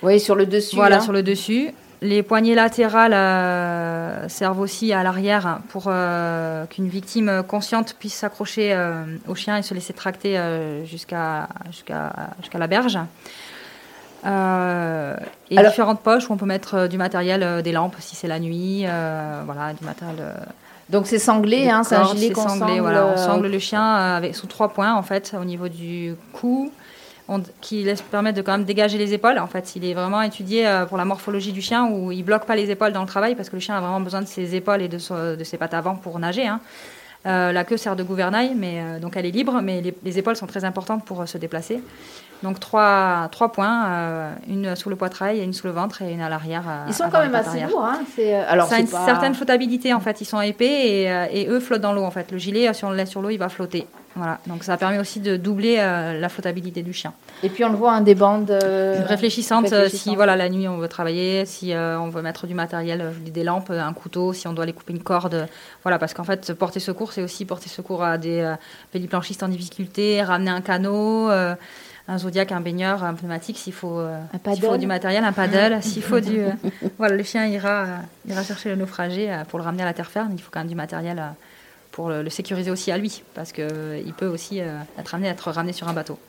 [0.03, 0.75] Oui, sur le dessus.
[0.75, 1.01] voilà, là.
[1.01, 1.71] sur le dessus.
[2.03, 8.73] Les poignées latérales euh, servent aussi à l'arrière pour euh, qu'une victime consciente puisse s'accrocher
[8.73, 10.39] euh, au chien et se laisser tracter
[10.85, 12.97] jusqu'à jusqu'à jusqu'à la berge.
[14.25, 15.15] Euh,
[15.49, 18.27] et Alors- différentes poches où on peut mettre du matériel, euh, des lampes si c'est
[18.27, 20.17] la nuit, euh, voilà, du matériel.
[20.91, 22.81] Donc c'est sanglé, hein, c'est un gilet c'est qu'on sanglé, sangle.
[22.81, 25.67] voilà, on euh, sangle le chien euh, avec, sous trois points en fait au niveau
[25.69, 26.71] du cou,
[27.29, 29.39] on- qui laisse permettre de quand même dégager les épaules.
[29.39, 32.45] En fait, il est vraiment étudié euh, pour la morphologie du chien où il bloque
[32.45, 34.53] pas les épaules dans le travail parce que le chien a vraiment besoin de ses
[34.55, 36.45] épaules et de, so- de ses pattes avant pour nager.
[36.47, 36.59] hein.
[37.27, 40.17] Euh, la queue sert de gouvernail, mais euh, donc elle est libre, mais les, les
[40.17, 41.79] épaules sont très importantes pour euh, se déplacer.
[42.43, 46.21] Donc trois, trois points, euh, une sous le poitrail, une sous le ventre et une
[46.21, 46.63] à l'arrière.
[46.87, 47.85] Ils sont quand même assez lourds.
[47.85, 47.99] Hein.
[48.15, 50.21] C'est, euh, alors, Ça a une pas- certaine flottabilité en fait.
[50.21, 50.65] Ils sont épais
[51.01, 52.31] et, euh, et eux flottent dans l'eau en fait.
[52.31, 53.85] Le gilet, si on le laisse sur l'eau, il va flotter.
[54.15, 57.13] Voilà, donc ça permet aussi de doubler euh, la flottabilité du chien.
[57.43, 60.15] Et puis on le voit, hein, des bandes euh, réfléchissante, euh, si réfléchissantes.
[60.17, 63.69] voilà la nuit on veut travailler, si euh, on veut mettre du matériel, des lampes,
[63.71, 65.47] un couteau, si on doit aller couper une corde,
[65.83, 68.55] voilà parce qu'en fait porter secours c'est aussi porter secours à des euh,
[68.91, 71.55] pédiplanchistes en difficulté, ramener un canot, euh,
[72.11, 74.19] un zodiac, un baigneur, un pneumatique s'il faut, euh,
[74.53, 76.51] s'il faut du matériel, un paddle, s'il faut du, euh,
[76.97, 77.97] voilà le chien ira euh,
[78.29, 80.67] ira chercher le naufragé pour le ramener à la terre ferme, il faut quand même
[80.67, 81.23] du matériel.
[81.91, 85.51] pour le, le sécuriser aussi à lui, parce qu'il peut aussi être amené à être
[85.51, 86.19] ramené sur un bateau.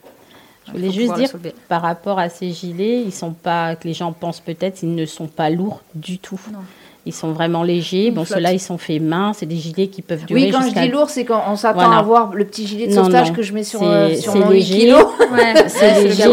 [0.66, 1.30] Je voulais juste dire,
[1.68, 5.06] par rapport à ces gilets, ils sont pas, que les gens pensent peut-être, ils ne
[5.06, 6.40] sont pas lourds du tout.
[6.52, 6.60] Non.
[7.04, 8.06] Ils sont vraiment légers.
[8.06, 9.32] Ils Bon, ceux-là, ils sont faits main.
[9.34, 11.80] C'est des gilets qui peuvent durer Oui, quand je dis lourd, c'est quand on s'attend
[11.80, 11.98] Voilà.
[11.98, 13.34] à voir le petit gilet de sauvetage non.
[13.34, 14.92] que je mets sur, euh, sur mon 8 léger.
[15.32, 16.22] Ouais, C'est léger.
[16.22, 16.28] et- ça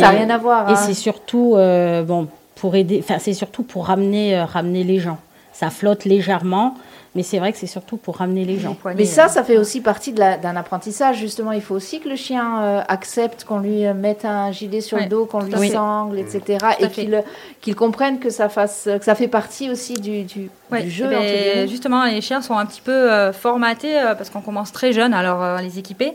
[0.00, 0.68] n'a rien à voir.
[0.68, 0.76] Et hein.
[0.76, 5.18] c'est surtout, euh, bon, pour aider, enfin, c'est surtout pour ramener, euh, ramener les gens.
[5.54, 6.74] Ça flotte légèrement,
[7.14, 8.76] mais c'est vrai que c'est surtout pour ramener les gens.
[8.96, 11.18] Mais ça, ça fait aussi partie d'un apprentissage.
[11.18, 14.80] Justement, il faut aussi que le chien euh, accepte qu'on lui euh, mette un gilet
[14.80, 16.58] sur le dos, qu'on lui à sangle, etc.
[16.58, 17.22] Tout à Et qu'il
[17.60, 21.06] qu'il comprenne que ça, fasse, que ça fait partie aussi du, du, Ouais, du jeu.
[21.10, 24.72] eh ben, justement, les chiens sont un petit peu euh, formatés euh, parce qu'on commence
[24.72, 26.14] très jeune alors euh, à les équiper.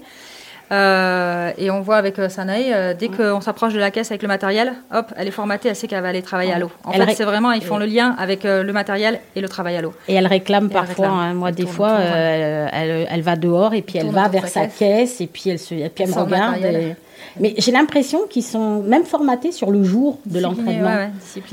[0.72, 4.22] Euh, et on voit avec euh, Sanae, euh, dès qu'on s'approche de la caisse avec
[4.22, 6.70] le matériel, hop, elle est formatée, elle sait qu'elle va aller travailler à l'eau.
[6.84, 9.42] En Elle fait, ré- c'est vraiment, ils font le lien avec euh, le matériel et
[9.42, 9.94] le travail à l'eau.
[10.10, 11.20] Et elle réclame Et elle parfois, réclame.
[11.20, 14.48] hein, moi des tourne, fois, tourne, elle, elle va dehors et puis elle va vers
[14.48, 16.58] sa caisse et puis elle, se, et puis elle me regarde.
[16.64, 16.96] et-
[17.40, 20.90] Mais j'ai l'impression qu'ils sont même formatés sur le jour de l'entraînement.
[20.96, 21.10] ouais,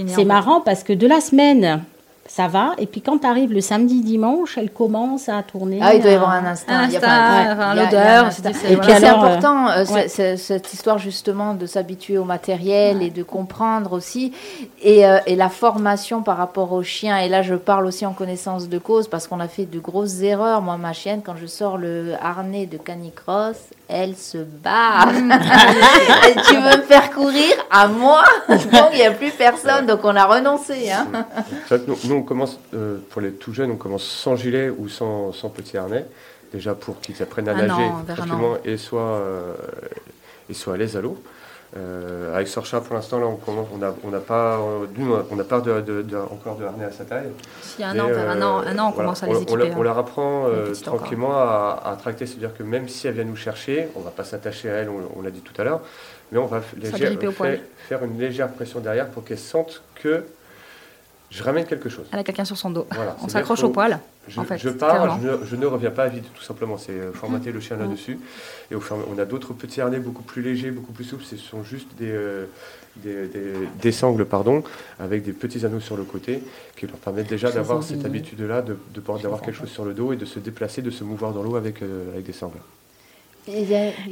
[0.08, 1.82] C'est marrant parce que de la semaine,
[2.26, 2.72] ça va.
[2.78, 5.78] Et puis quand arrive le samedi, dimanche, elle commence à tourner.
[5.82, 6.74] Ah, il doit y avoir un instinct.
[6.74, 8.26] Un Il y a instinct, l'odeur,
[8.70, 10.08] Et puis c'est euh, important, euh, ouais.
[10.08, 14.32] cette histoire justement de s'habituer au matériel et de comprendre aussi.
[14.82, 17.18] Et, euh, et la formation par rapport aux chiens.
[17.18, 20.22] Et là, je parle aussi en connaissance de cause parce qu'on a fait de grosses
[20.22, 20.62] erreurs.
[20.62, 23.56] Moi, ma chienne, quand je sors le harnais de canicross,
[23.88, 25.08] elle se barre.
[26.28, 28.22] Et tu veux me faire courir à moi?
[28.48, 29.86] Donc, il n'y a plus personne.
[29.86, 30.90] Donc, on a renoncé.
[30.90, 31.06] Hein.
[31.36, 34.70] En fait, nous, nous, on commence, euh, pour les tout jeunes, on commence sans gilet
[34.70, 36.06] ou sans, sans petit harnais,
[36.52, 37.90] déjà pour qu'ils apprennent à Un nager
[38.64, 39.54] et soient, euh,
[40.48, 41.22] et soient à l'aise à l'eau.
[41.76, 44.86] Euh, avec Sorcha, pour l'instant, là, on n'a on pas, euh,
[45.30, 47.26] on n'a pas de, de- de- encore de harnais à sa taille.
[47.82, 49.70] A un an, un an, euh, un an, on voilà, commence à les équiper.
[49.72, 49.74] hein.
[49.76, 51.00] on leur apprend euh, Les petites encore.
[51.00, 54.10] tranquillement à, à tracter, c'est-à-dire que même si elle vient nous chercher, on ne va
[54.12, 55.80] pas s'attacher à elle, on, l'a dit tout à l'heure,
[56.30, 57.18] mais on va légère-
[57.88, 60.22] faire une légère pression derrière pour qu'elle sente que
[61.34, 62.06] je ramène quelque chose.
[62.12, 62.86] Elle a quelqu'un sur son dos.
[62.92, 63.98] Voilà, On s'accroche au poil.
[64.28, 66.78] Je, en fait, je pars, je ne, je ne reviens pas à vide, tout simplement.
[66.78, 67.62] C'est euh, formater le Mm.
[67.62, 68.18] chien là-dessus.
[68.70, 68.82] Et au
[69.14, 71.24] on a d'autres petits harnais beaucoup plus légers, beaucoup plus souples.
[71.24, 72.46] Ce sont juste des, euh,
[72.96, 74.62] des, des- des sangles, pardon,
[74.98, 76.42] avec des petits anneaux sur le côté,
[76.76, 80.12] qui leur permettent déjà d'avoir cette habitude-là, de, de d'avoir quelque chose sur le dos
[80.12, 82.58] et de se déplacer, de se mouvoir dans l'eau avec, euh, avec des sangles.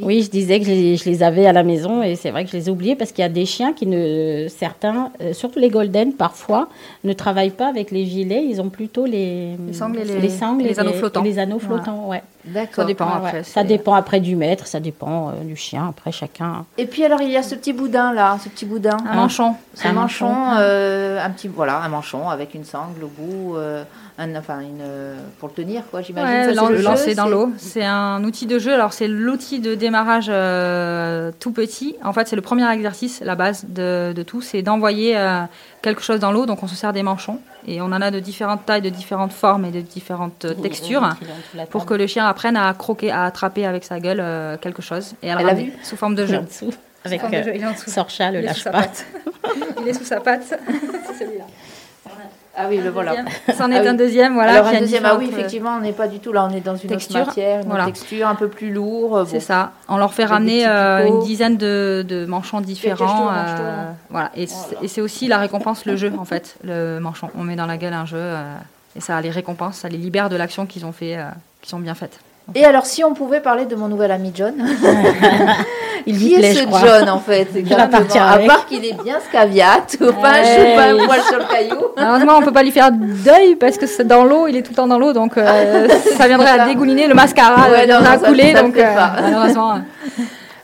[0.02, 2.44] Oui, je disais que je les, je les avais à la maison et c'est vrai
[2.44, 5.32] que je les ai oubliés parce qu'il y a des chiens qui ne, certains, euh,
[5.32, 6.68] surtout les golden parfois,
[7.04, 8.44] ne travaillent pas avec les gilets.
[8.44, 11.22] Ils ont plutôt les, Les sangles et les- sangles et les anneaux flottants.
[11.22, 11.82] les anneaux Voilà.
[11.82, 12.22] flottants, ouais.
[12.44, 12.74] D'accord.
[12.74, 13.32] Ça dépend Ouais, après.
[13.38, 13.42] ouais.
[13.44, 15.86] Ça dépend après du maître, ça dépend euh, du chien.
[15.88, 16.64] Après chacun.
[16.76, 18.96] Et puis alors, il y a ce petit boudin là, ce petit boudin.
[19.08, 19.54] Un manchon.
[19.74, 20.56] C'est un Un manchon, manchon.
[20.58, 23.84] euh, un petit voilà, un manchon avec une sangle au bout, euh,
[24.18, 26.30] un, enfin une euh, pour le tenir quoi, j'imagine.
[26.30, 27.50] Ouais, le lancer dans l'eau.
[27.56, 28.72] C'est un outil de jeu.
[28.74, 31.96] Alors, c'est l'outil de démarrage euh, tout petit.
[32.04, 34.40] En fait, c'est le premier exercice, la base de, de tout.
[34.42, 35.40] C'est d'envoyer euh,
[35.80, 36.46] quelque chose dans l'eau.
[36.46, 37.38] Donc, on se sert des manchons.
[37.66, 41.08] Et on en a de différentes tailles, de différentes formes et de différentes textures
[41.70, 45.14] pour que le chien apprenne à croquer, à attraper avec sa gueule euh, quelque chose.
[45.22, 46.38] Et Elle a ramener vu sous forme de en jeu.
[46.40, 46.72] dessous,
[47.04, 47.72] avec euh.
[47.86, 48.80] Sorcha, le Il est sous lâche sa pas.
[48.82, 49.06] patte.
[49.80, 50.42] Il est sous sa patte.
[51.06, 51.44] C'est celui-là.
[52.56, 53.14] Ah oui, le voilà.
[53.56, 53.88] C'en est Ah oui.
[53.88, 54.34] un deuxième.
[54.34, 56.60] Voilà, Alors un deuxième, ah oui, effectivement, on n'est pas du tout là, on est
[56.60, 57.86] dans une texture, autre matière, une voilà.
[57.86, 59.16] texture un peu plus lourd.
[59.16, 59.40] euh, C'est bon.
[59.44, 59.72] ça.
[59.88, 63.30] On leur fait ramener euh, une dizaine de, de manchons différents.
[63.32, 64.30] euh, voilà.
[64.36, 67.30] Et c'est- aussi la récompense, le jeu, en fait, le manchon.
[67.36, 68.54] On met dans la gueule un jeu euh,
[68.96, 71.16] et ça les récompense, ça les libère de l'action qu'ils ont fait,
[71.62, 72.20] qui sont bien faites.
[72.54, 74.54] Et alors, si on pouvait parler de mon nouvel ami John,
[76.06, 76.86] Il qui lui est plaît, ce.
[76.86, 80.82] John en fait exactement partir À part qu'il est bien scaviate, ou pas chou, pas
[80.90, 81.80] un poil sur le caillou.
[81.96, 84.72] Malheureusement, on peut pas lui faire d'œil parce que c'est dans l'eau, il est tout
[84.72, 88.00] le temps dans l'eau, donc euh, ça viendrait à dégouliner le mascara, Ouais, il non,
[88.04, 89.74] ça- couler, ça donc euh, malheureusement.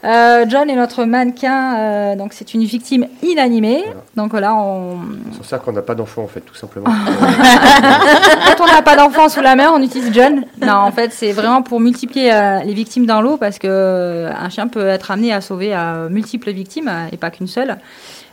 [0.04, 3.82] Euh, John est notre mannequin, euh, donc c'est une victime inanimée.
[3.84, 4.00] Voilà.
[4.16, 4.98] Donc là, on,
[5.32, 6.86] C'est pour ça qu'on n'a pas d'enfant, en fait, tout simplement.
[8.46, 10.44] Quand on n'a pas d'enfant sous la mer, on utilise John.
[10.60, 14.48] Non, en fait, c'est vraiment pour multiplier euh, les victimes dans l'eau parce que un
[14.50, 17.78] chien peut être amené à sauver euh, multiples victimes et pas qu'une seule.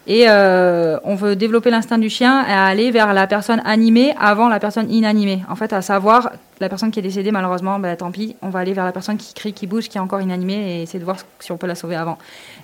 [0.07, 4.49] Et euh, on veut développer l'instinct du chien à aller vers la personne animée avant
[4.49, 5.41] la personne inanimée.
[5.49, 8.59] En fait, à savoir, la personne qui est décédée, malheureusement, bah, tant pis, on va
[8.59, 11.05] aller vers la personne qui crie, qui bouge, qui est encore inanimée et essayer de
[11.05, 12.19] voir si on peut la sauver avant.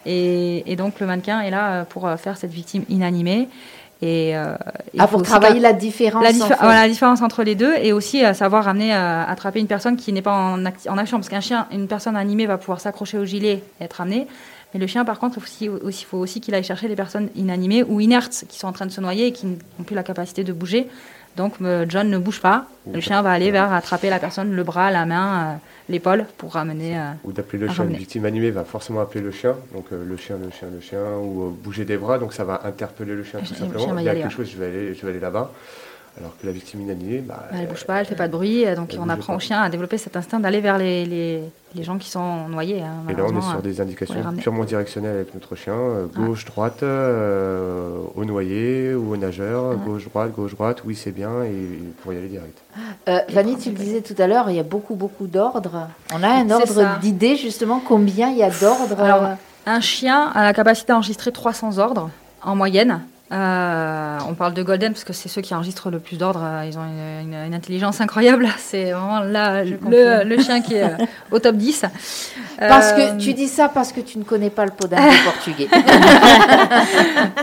[0.06, 3.50] Et, et donc, le mannequin est là euh, pour euh, faire cette victime inanimée.
[4.04, 4.56] Et, euh,
[5.00, 6.24] Ah, pour travailler la différence.
[6.24, 6.56] la, en diffé- fait.
[6.60, 9.96] voilà, la différence entre les deux et aussi à savoir amener à attraper une personne
[9.96, 13.26] qui n'est pas en action parce qu'un chien, une personne animée va pouvoir s'accrocher au
[13.26, 14.26] gilet et être amenée.
[14.74, 16.96] Mais le chien, par contre, il faut aussi, aussi- faut aussi qu'il aille chercher les
[16.96, 19.96] personnes inanimées ou inertes qui sont en train de se noyer et qui n'ont plus
[19.96, 20.88] la capacité de bouger.
[21.38, 22.66] Donc, euh, John ne bouge pas.
[22.92, 25.56] Le chien va aller vers attraper la personne, le bras, la main, euh,
[25.88, 26.98] l'épaule pour ramener.
[26.98, 27.76] euh, Ou d'appeler le chien.
[27.76, 27.98] Une ramener.
[28.00, 29.56] victime animée va forcément appeler le chien.
[29.74, 32.18] Donc euh, le chien, le chien, le chien, ou euh, bouger des bras.
[32.20, 33.86] Donc ça va interpeller le chien tout simplement.
[33.86, 34.30] chien Il y a quelque ouais.
[34.32, 35.52] chose, je vais aller, je vais aller là-bas.
[36.18, 38.66] Alors que la victime inanimée, bah, elle bouge pas, elle fait pas de bruit.
[38.76, 39.38] Donc, on apprend pas.
[39.38, 41.41] au chien à développer cet instinct d'aller vers les, les,
[41.74, 42.82] les gens qui sont noyés.
[42.82, 43.62] hein, Et là, on est sur euh.
[43.62, 49.18] des indications purement directionnelles avec notre chien, euh, gauche, droite, euh, au noyer ou au
[49.18, 52.57] nageur, gauche, droite, gauche, droite, oui, c'est bien, et pour y aller direct.
[53.07, 55.88] Euh, Vanny, tu le disais tout à l'heure, il y a beaucoup, beaucoup d'ordres.
[56.14, 60.43] On a un ordre d'idées, justement, combien il y a d'ordres Alors, Un chien a
[60.43, 62.09] la capacité d'enregistrer 300 ordres
[62.43, 63.01] en moyenne.
[63.32, 66.44] Euh, on parle de Golden parce que c'est ceux qui enregistrent le plus d'ordres.
[66.44, 68.48] Euh, Ils ont une, une- une intelligence incroyable.
[68.58, 71.86] C'est vraiment là le, chien qui est euh, au top 10.
[72.60, 75.68] Parce Euh, que tu dis ça parce que tu ne connais pas le podingue portugais.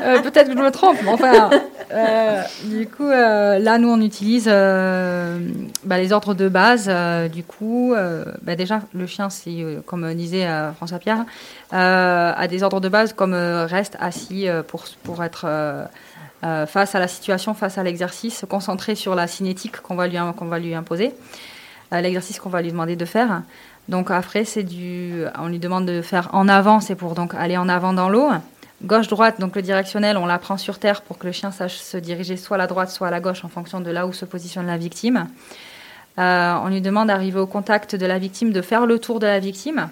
[0.02, 1.50] Euh, Peut-être que je me trompe, mais enfin.
[1.92, 5.38] euh, du coup, euh, là, nous, on utilise euh,
[5.84, 6.86] bah, les ordres de base.
[6.88, 11.24] euh, du coup, euh, bah, déjà, le chien, c'est, euh, comme disait euh, François Pierre,
[11.72, 15.46] euh, a des ordres de base comme euh, reste assis euh, pour, pour être.
[15.78, 15.86] Euh,
[16.44, 20.06] euh, face à la situation, face à l'exercice, se concentrer sur la cinétique qu'on va
[20.06, 20.16] lui,
[20.74, 21.12] imposer,
[21.92, 23.42] euh, l'exercice qu'on va lui demander de faire.
[23.88, 27.56] Donc après, c'est du, on lui demande de faire en avant, c'est pour donc aller
[27.56, 28.30] en avant dans l'eau.
[28.84, 31.96] Gauche-droite, donc le directionnel, on la prend sur terre pour que le chien sache se
[31.96, 34.24] diriger soit à la droite, soit à la gauche en fonction de là où se
[34.24, 35.26] positionne la victime.
[36.16, 39.40] On lui demande d'arriver au contact de la victime, de faire le tour de la
[39.40, 39.88] victime,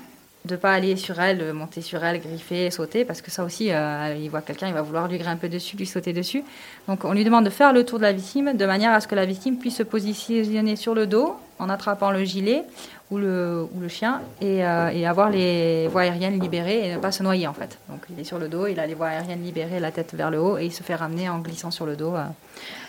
[0.47, 4.17] de pas aller sur elle, monter sur elle, griffer, sauter, parce que ça aussi, euh,
[4.19, 6.43] il voit quelqu'un, il va vouloir lui grimper dessus, lui sauter dessus.
[6.89, 9.09] Donc on lui demande de faire le tour de la victime de manière à ce
[9.09, 12.63] que la victime puisse se positionner sur le dos en attrapant le gilet
[13.11, 16.99] ou le, ou le chien et, euh, et avoir les voies aériennes libérées et ne
[16.99, 17.79] pas se noyer en fait.
[17.89, 20.31] Donc il est sur le dos, il a les voies aériennes libérées, la tête vers
[20.31, 22.15] le haut et il se fait ramener en glissant sur le dos.
[22.15, 22.25] euh,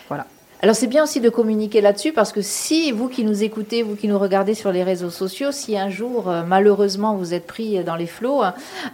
[0.08, 0.26] voilà.
[0.60, 3.94] Alors c'est bien aussi de communiquer là-dessus parce que si vous qui nous écoutez, vous
[3.94, 7.84] qui nous regardez sur les réseaux sociaux, si un jour euh, malheureusement vous êtes pris
[7.84, 8.42] dans les flots,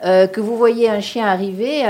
[0.05, 1.85] euh, que vous voyez un chien arriver,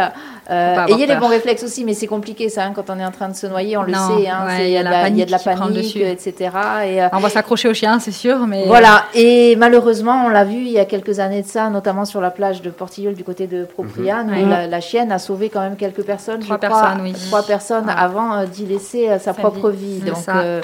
[0.51, 3.11] euh, ayez les bons réflexes aussi, mais c'est compliqué ça hein, quand on est en
[3.11, 5.09] train de se noyer, on le Non, sait, hein, ouais, il y, a de la-
[5.09, 6.03] y a de panique, dessus.
[6.03, 6.51] etc.
[6.87, 10.45] Et, euh, On va s'accrocher au chien, c'est sûr, mais Voilà, et malheureusement, on l'a
[10.45, 13.25] vu il y a quelques années de ça, notamment sur la plage de Portilleul du
[13.25, 14.43] côté de Propriane, Mhm.
[14.47, 17.13] où la, la chienne a sauvé quand même quelques personnes, Trois je crois, personnes, oui.
[17.29, 17.95] trois personnes Ouais.
[17.97, 20.01] avant euh, d'y laisser sa, Sa propre vie.
[20.05, 20.37] C'est Donc, ça.
[20.39, 20.61] euh,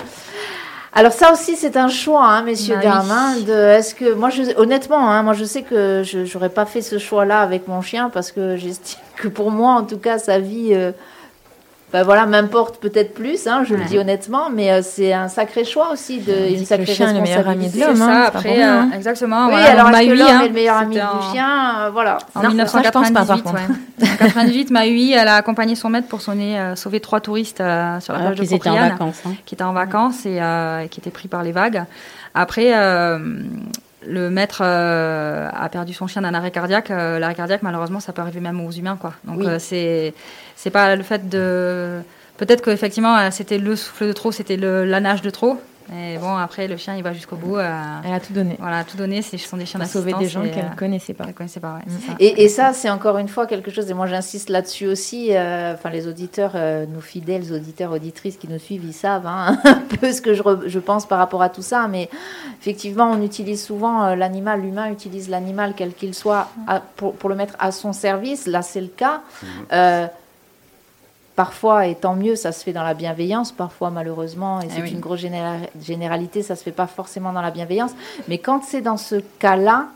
[0.92, 2.80] alors ça aussi, c'est un choix, hein, messieurs, Bah
[3.36, 3.44] oui.
[3.44, 6.82] de, est-ce que moi, je, honnêtement, hein, moi, je sais que je j'aurais pas fait
[6.82, 10.38] ce choix-là avec mon chien parce que j'estime que pour moi, en tout cas, sa
[10.40, 10.70] vie.
[10.72, 10.92] euh,
[11.92, 15.64] ben voilà, m'importe peut-être plus, hein, je le dis honnêtement, mais euh, c'est un sacré
[15.64, 18.02] choix aussi, de, dit une sacrée le chien est le meilleur ami de l'homme, c'est
[18.02, 18.90] hein, Après, euh, hein.
[18.94, 19.46] exactement.
[19.46, 21.32] Oui, voilà, alors est-ce que Maui, l'homme hein, est le meilleur ami c'était du en-
[21.32, 22.18] chien euh, Voilà.
[22.34, 23.54] En Non, ça, je pense pas, par 1998, contre.
[23.56, 24.08] ouais.
[24.08, 27.98] En 98, Maui, elle a accompagné son maître pour sonner, euh, sauver trois touristes euh,
[28.00, 29.22] sur la Alors plage de en Propriane, vacances.
[29.26, 29.30] hein.
[29.44, 31.82] qui étaient en vacances et euh, qui étaient pris par les vagues.
[32.34, 33.18] Après, euh,
[34.06, 36.90] le maître euh, a perdu son chien d'un arrêt cardiaque.
[36.90, 39.14] Euh, L'arrêt cardiaque, malheureusement, ça peut arriver même aux humains, quoi.
[39.24, 39.46] Donc Oui.
[39.46, 40.14] euh, c'est
[40.56, 42.00] c'est pas le fait de
[42.38, 45.60] peut-être qu'effectivement c'était le souffle de trop, c'était le la nage de trop.
[45.92, 47.56] Et bon, après le chien, il va jusqu'au bout.
[47.56, 48.56] euh, Elle a tout donné.
[48.60, 49.22] voilà, tout donné.
[49.22, 51.24] Ce sont des chiens Elle a sauvé des gens d'assistance qu'elle euh, connaissait pas.
[51.24, 51.74] qu'elle connaissait pas.
[51.74, 52.06] ouais, Mm.
[52.06, 52.12] ça.
[52.20, 55.74] Et, et ça, c'est encore une fois quelque chose, et moi j'insiste là-dessus aussi, euh,
[55.74, 59.82] enfin les auditeurs, euh, nos fidèles auditeurs, auditrices qui nous suivent, ils savent hein, un
[60.00, 62.08] peu ce que je, re- je pense par rapport à tout ça, mais
[62.60, 67.28] effectivement, on utilise souvent euh, l'animal, l'humain utilise l'animal, quel qu'il soit, à- pour, pour
[67.28, 69.22] le mettre à son service, là c'est le cas.
[69.72, 70.06] Euh,
[71.36, 73.52] Parfois, et tant mieux, ça se fait dans la bienveillance.
[73.52, 74.90] Parfois, malheureusement, et c'est oui.
[74.90, 77.92] une grosse généra- généralité, ça se fait pas forcément dans la bienveillance.
[78.28, 79.86] Mais quand c'est dans ce cas-là,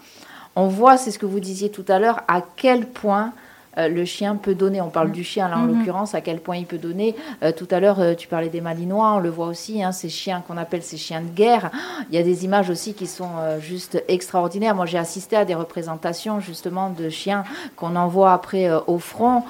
[0.57, 3.33] on voit, c'est ce que vous disiez tout à l'heure, à quel point
[3.77, 4.81] euh, le chien peut donner.
[4.81, 5.79] On parle du chien là en Mhm.
[5.81, 7.17] l'occurrence, à quel point il peut donner.
[7.43, 10.09] Euh, tout à l'heure, euh, tu parlais des Malinois, on le voit aussi, hein, ces
[10.09, 11.73] chiens qu'on appelle ces chiens de guerre.
[12.09, 13.31] Il y a des images aussi qui sont
[13.61, 14.77] juste extraordinaires.
[14.77, 17.43] Moi, j'ai assisté à des représentations justement de chiens
[17.75, 19.43] qu'on envoie après au front.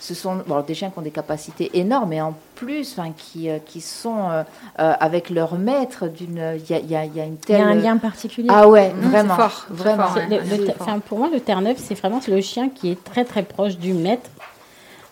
[0.00, 3.58] Ce sont bon, des chiens qui ont des capacités énormes et en plus, qui, euh,
[3.64, 4.42] qui sont euh,
[4.78, 6.42] euh, avec leur maître d'une.
[6.56, 7.60] Il y a, il y y a une Il y telle.
[7.60, 8.48] a un lien particulier.
[8.50, 9.34] Ah ouais, Mhm, vraiment.
[9.36, 10.04] c'est fort, vraiment.
[10.28, 13.76] Le- le pour moi, le Terre-Neuve, c'est vraiment le chien qui est très très proche
[13.76, 14.30] du maître.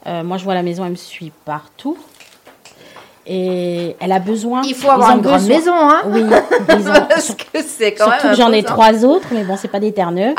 [0.07, 1.99] Euh, moi, je vois la maison, elle me suit partout.
[3.31, 4.62] Et elle a besoin.
[4.64, 6.22] Il faut avoir ils ont une grande besoin- maison, hein Oui,
[6.70, 8.37] ils ont- Parce que c'est quand Surtout même.
[8.37, 10.35] que j'en ai trois autres, mais bon, c'est pas des Terre-Neuve.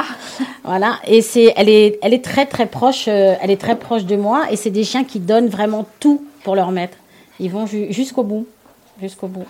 [0.64, 0.96] Voilà.
[1.06, 4.16] Et c'est, elle est, elle est très très proche, euh, elle est très proche de
[4.16, 4.44] moi.
[4.50, 6.98] Et c'est des chiens qui donnent vraiment tout pour leur maître.
[7.40, 8.48] Ils vont ju- jusqu'au bout,
[9.02, 9.46] jusqu'au bout.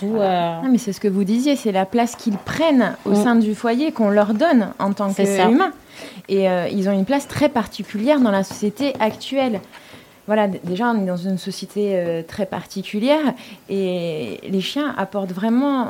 [0.00, 0.16] D'où.
[0.16, 3.14] euh, Non, mais c'est ce que vous disiez, c'est la place qu'ils prennent au Mm.
[3.24, 5.44] sein du foyer qu'on leur donne en tant C'est ça.
[5.46, 5.72] qu'humains.
[6.28, 9.60] Et euh, ils ont une place très particulière dans la société actuelle.
[10.26, 13.34] Voilà, déjà, on est dans une société euh, très particulière
[13.68, 15.88] et les chiens apportent vraiment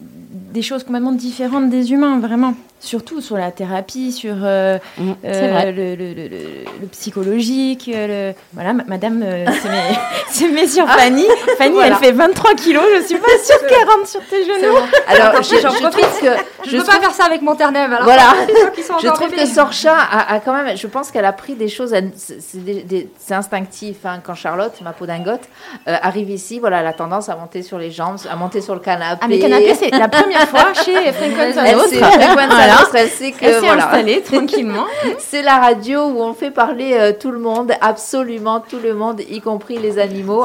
[0.00, 2.54] des choses complètement différentes des humains, vraiment.
[2.80, 7.90] Surtout sur la thérapie, sur euh, mm, c'est euh, le, le- le- le- le psychologique.
[7.92, 8.32] euh.
[8.52, 9.44] Voilà, ma- madame euh,
[10.32, 11.26] se met sur Fanny.
[11.58, 11.96] Fanny, Voilà.
[12.00, 12.84] elle fait 23 kilos.
[13.00, 14.76] Je suis pas sûre qu'elle rentre sur tes genoux.
[15.08, 16.00] Alors, je, j'en je profite.
[16.02, 16.26] trouve que.
[16.64, 17.98] Je je ne peux trouve- pas faire ça avec mon Terre-Neuve.
[18.04, 18.34] Voilà.
[19.02, 19.46] Je trouve que.
[19.46, 23.34] Sorcha a, a quand même, je pense qu'elle a pris des choses, c'est c'est c'est
[23.34, 23.96] instinctif.
[24.04, 24.20] hein.
[24.24, 25.40] Quand Charlotte, ma peau dingote,
[25.86, 28.80] arrive ici, voilà, elle a tendance à monter sur les jambes, à monter sur le
[28.80, 29.18] canapé.
[29.22, 31.62] Ah, mais canapé, c'est la première fois chez Frequenza
[32.68, 32.80] Voilà.
[32.80, 34.84] Nostra, elle sait que Elle s'est voilà, installée tranquillement.
[35.18, 39.20] c'est la radio où on fait parler euh, tout le monde, absolument tout le monde,
[39.28, 40.44] y compris les animaux.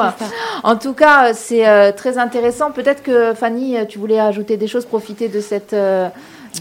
[0.64, 2.72] En tout cas, euh, c'est euh, très intéressant.
[2.72, 6.08] Peut-être que Fanny, tu voulais ajouter des choses, profiter de cette, euh,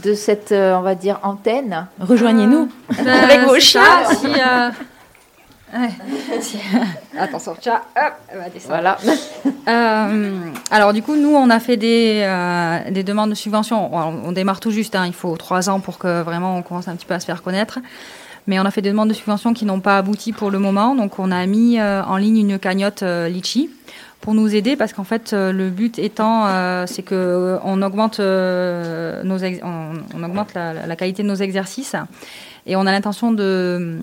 [0.04, 1.86] de cette, euh, on va dire, antenne.
[2.00, 2.68] Rejoignez-nous.
[2.98, 3.80] Euh, Avec vos ça,
[4.20, 4.26] si,
[7.18, 8.74] Attends, Sorcha, hop, elle va descendre.
[8.74, 8.98] Voilà.
[9.68, 13.94] Euh, alors du coup, nous, on a fait des, euh, des demandes de subventions.
[13.94, 16.88] On, on démarre tout juste, hein, il faut trois ans pour que vraiment on commence
[16.88, 17.78] un petit peu à se faire connaître.
[18.48, 20.96] Mais on a fait des demandes de subventions qui n'ont pas abouti pour le moment.
[20.96, 23.70] Donc on a mis euh, en ligne une cagnotte Litchi
[24.22, 27.82] pour nous aider parce qu'en fait euh, le but étant euh, c'est que euh, on
[27.82, 31.96] augmente euh, nos on, augmente la, la qualité de nos exercices.
[32.64, 33.98] Et on a l'intention de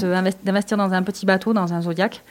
[0.00, 2.22] de invest- d'investir dans un petit bateau dans un Zodiac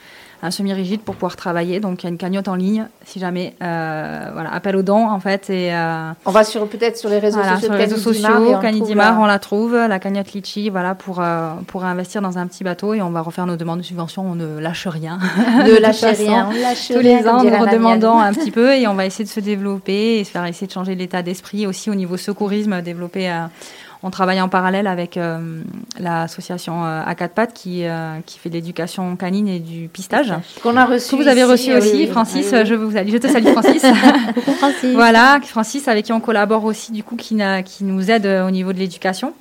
[0.44, 1.78] un semi-rigide pour pouvoir travailler.
[1.78, 5.08] Donc il y a une cagnotte en ligne, si jamais, euh, voilà, appel aux dons
[5.08, 5.48] en fait.
[5.50, 8.54] Et euh, On va sur peut-être sur les réseaux voilà, sociaux sur les réseaux sociaux,
[8.56, 12.38] on Canidimar, trouve on la- trouve, la cagnotte Litchi, voilà, pour, euh, pour investir dans
[12.38, 14.22] un petit bateau et on va refaire nos demandes de subvention.
[14.22, 15.18] On ne lâche rien.
[15.64, 15.70] Ne
[16.00, 17.50] façon, rien, on lâche Tous rien, les ans, nous
[18.16, 18.20] nous.
[18.20, 20.72] un petit peu et on va essayer de se développer et se faire essayer de
[20.72, 23.28] changer l'état d'esprit aussi au niveau secourisme, développer.
[24.04, 25.62] On travaille en parallèle avec euh,
[25.98, 30.34] l'association euh, à quatre pattes qui, euh, qui fait de l'éducation canine et du pistage.
[30.62, 31.10] Qu'on a reçu.
[31.16, 32.48] Que vous avez reçu aussi, oui, Francis.
[32.52, 32.66] oui, oui.
[32.66, 33.10] Je vous salue.
[33.10, 33.84] Je te salue, Francis.
[34.94, 38.50] Voilà, Francis, avec qui on collabore aussi, du coup, qui, qui nous aide euh, au
[38.50, 39.34] niveau de l'éducation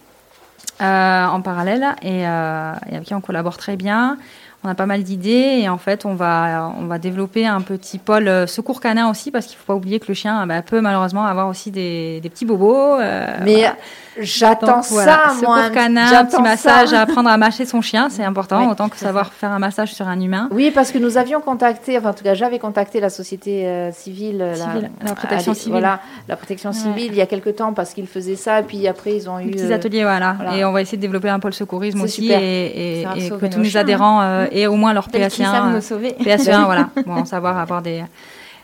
[0.79, 4.17] en parallèle et, et avec qui on collabore très bien.
[4.63, 7.99] On a pas mal d'idées et en fait, on va, on va développer un petit
[7.99, 11.23] pôle secours canin aussi parce qu'il faut pas oublier que le chien bah, peut malheureusement
[11.23, 12.97] avoir aussi des, des petits bobos.
[12.97, 13.75] Mais voilà.
[14.19, 15.69] J'attends voilà, ça, moi.
[15.69, 17.01] canin, un J'attends petit massage, ça.
[17.01, 20.07] apprendre à mâcher son chien, c'est important, Oui, autant que savoir faire un massage sur
[20.07, 20.47] un humain.
[20.51, 23.91] Oui, parce que nous avions contacté, enfin en tout cas j'avais contacté la société euh,
[23.91, 25.71] civile, Civile, la protection allez, civile.
[25.71, 28.87] Voilà, la protection civile il y a quelque temps parce qu'ils faisaient ça, et puis
[28.87, 29.45] après ils ont eu.
[29.45, 30.33] Des petits euh, ateliers, voilà.
[30.33, 30.57] voilà.
[30.57, 32.39] Et on va essayer de développer un pôle secourisme aussi super.
[32.41, 35.27] et, et- et que tous nos nos chiens, adhérents euh, aient au moins leur Celles
[35.29, 35.73] qui savent PSE1.
[35.75, 36.15] nous sauver.
[36.19, 36.89] PSE1, voilà.
[37.05, 38.03] Bon, savoir avoir des.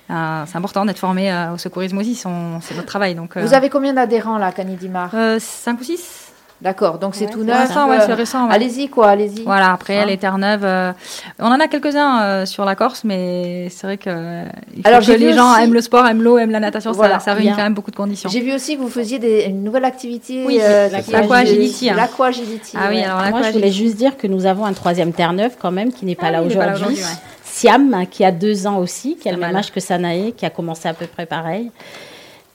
[0.10, 3.16] Euh, c'est important d'être formé euh, au secourisme aussi, c'est notre travail.
[3.16, 6.24] Donc, Vous avez combien d'adhérents là, Canidimar 5 ou 6
[6.60, 7.68] D'accord, donc c'est Ouais, tout c'est neuf.
[7.68, 8.48] récent, ouais, euh, c'est récent.
[8.48, 8.54] ouais.
[8.56, 9.44] Allez-y quoi, allez-y.
[9.44, 10.06] Voilà, après, Hein.
[10.08, 10.92] les Terre-Neuve, euh,
[11.38, 14.44] on en a quelques-uns euh, sur la Corse, mais c'est vrai que, euh,
[14.76, 16.60] il faut Alors, que j'ai les gens aussi- aiment le sport, aiment l'eau, aiment la
[16.60, 17.58] natation, ça- Voilà, ça, réunit bien.
[17.58, 18.28] quand même beaucoup de conditions.
[18.32, 20.46] J'ai vu aussi que vous faisiez des- une nouvelle activité.
[20.48, 21.96] Oui, euh, l'aquagility, est- hein.
[21.96, 22.76] L'aquagility.
[22.76, 23.04] Ah oui, ouais.
[23.04, 23.84] alors Moi, je voulais l'aquagility.
[23.86, 26.38] juste dire que nous avons un troisième Terre-Neuve quand même, qui n'est pas Ah là
[26.42, 26.74] est aujourd'hui.
[26.74, 27.37] aujourd'hui, ouais.
[27.58, 30.46] Siam, hein, qui a deux ans aussi, qui a le même âge que Sanae, qui
[30.46, 31.72] a commencé à peu près pareil.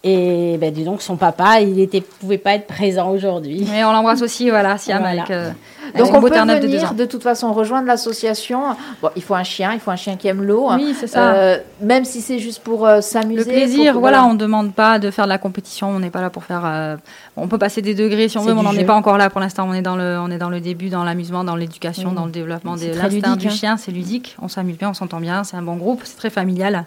[0.05, 3.65] Et ben, dis donc, son papa, il ne pouvait pas être présent aujourd'hui.
[3.71, 5.23] Mais on l'embrasse aussi, voilà, Siam, Voilà.
[5.23, 5.51] avec, euh,
[5.97, 6.95] Donc on peut de deux venir ans.
[6.95, 8.63] de toute façon rejoindre l'association.
[9.01, 10.69] Bon, il faut un chien, il faut un chien qui aime l'eau.
[10.73, 11.35] Oui, c'est ça.
[11.35, 13.45] Euh, même si c'est juste pour euh, s'amuser.
[13.45, 16.11] Le plaisir, pour- voilà, on ne demande pas de faire de la compétition, on n'est
[16.11, 16.63] pas là pour faire.
[16.65, 16.97] euh,
[17.37, 19.31] on peut passer des degrés si on veut, mais on n'en est pas encore là
[19.31, 19.67] pour l'instant.
[19.69, 22.33] On est dans le, on est dans le début, dans l'amusement, dans l'éducation, dans le
[22.33, 23.51] développement de l'instinct du hein.
[23.51, 23.77] chien.
[23.77, 26.87] C'est ludique, on s'amuse bien, on s'entend bien, c'est un bon groupe, c'est très familial.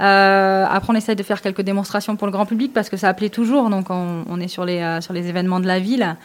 [0.00, 3.12] Euh, après, on essaie de faire quelques démonstrations pour le grand public parce que ça
[3.14, 3.70] plaît toujours.
[3.70, 6.16] Donc, on, on est sur les, euh, sur les événements de la ville.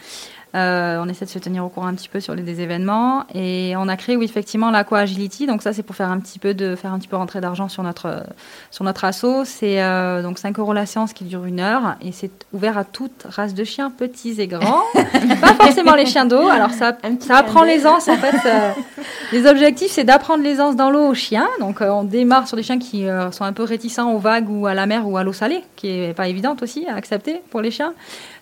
[0.54, 3.24] Euh, on essaie de se tenir au courant un petit peu sur les des événements.
[3.34, 5.46] Et on a créé oui effectivement l'Aqua Agility.
[5.46, 7.68] Donc ça c'est pour faire un petit peu de faire un petit peu rentrer d'argent
[7.68, 8.24] sur notre
[8.70, 9.44] sur notre asso.
[9.44, 11.96] C'est euh, donc 5 euros la séance qui dure une heure.
[12.00, 14.82] Et c'est ouvert à toute race de chiens petits et grands.
[15.40, 16.48] Pas forcément les chiens d'eau.
[16.48, 18.70] Alors ça ça apprend l'aisance en fait euh,
[19.32, 21.48] les objectifs c'est d'apprendre l'aisance dans l'eau aux chiens.
[21.58, 24.74] Donc on démarre sur des chiens qui sont un peu réticents aux vagues ou à
[24.74, 27.70] la mer ou à l'eau salée qui est pas évidente aussi à accepter pour les
[27.72, 27.92] chiens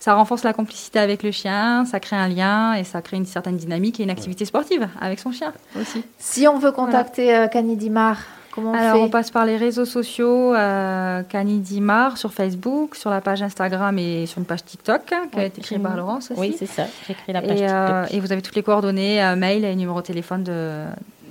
[0.03, 3.25] ça renforce la complicité avec le chien, ça crée un lien et ça crée une
[3.27, 6.03] certaine dynamique et une activité sportive avec son chien aussi.
[6.19, 8.19] Si on veut contacter euh, Canidimar,
[8.51, 13.11] comment on Alors, fait on passe par les réseaux sociaux, euh, Canidimar sur Facebook, sur
[13.11, 16.33] la page Instagram et sur une page TikTok hein, qui a été créée par Laurence
[16.33, 16.41] aussi.
[16.41, 16.87] Oui, c'est ça.
[17.07, 18.17] J'ai créé la page et, euh, TikTok.
[18.17, 20.83] et vous avez toutes les coordonnées, euh, mail et numéro de téléphone de,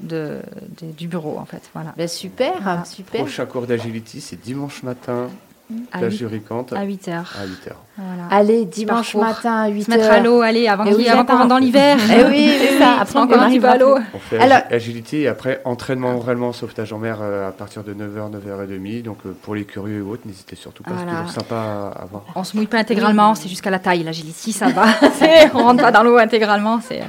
[0.01, 0.39] de-
[0.81, 1.61] de- du bureau en fait.
[1.73, 1.93] Voilà.
[1.97, 2.85] Ben, Super, Voilà.
[2.85, 3.19] super.
[3.19, 5.27] Prochain cours d'agility, c'est dimanche matin,
[5.91, 7.33] plage 8, du Ricante, à 8 heures.
[7.41, 7.73] à 8h.
[7.97, 8.23] Voilà.
[8.31, 9.23] Allez, dimanche Parcours.
[9.23, 11.37] matin à 8 Se mettre à l'eau, allez, avant oui, avant qu'on attends.
[11.37, 11.97] rentre dans l'hiver.
[12.09, 12.99] Eh oui, oui, C'est ça, oui.
[13.01, 13.97] après, On on encore un petit peu à l'eau.
[14.13, 17.83] On fait Alors- agi- agility et après entraînement réellement sauvetage en mer euh, à partir
[17.83, 19.03] de 9h, 9h30.
[19.03, 21.11] Donc euh, pour les curieux et autres, n'hésitez surtout pas, Voilà.
[21.11, 22.23] c'est toujours sympa à, à voir.
[22.35, 24.05] On se mouille pas intégralement, c'est jusqu'à la taille.
[24.33, 24.85] Si ça va.
[25.53, 27.01] On rentre pas dans l'eau intégralement, c'est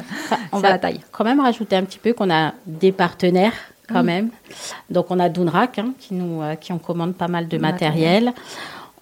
[0.52, 1.00] On c'est à va la taille.
[1.12, 3.52] quand même rajouter un petit peu qu'on a des partenaires
[3.88, 4.06] quand Mm.
[4.06, 4.28] même.
[4.90, 8.32] Donc on a Dunrak hein, qui nous euh, qui en commande pas mal de matériel.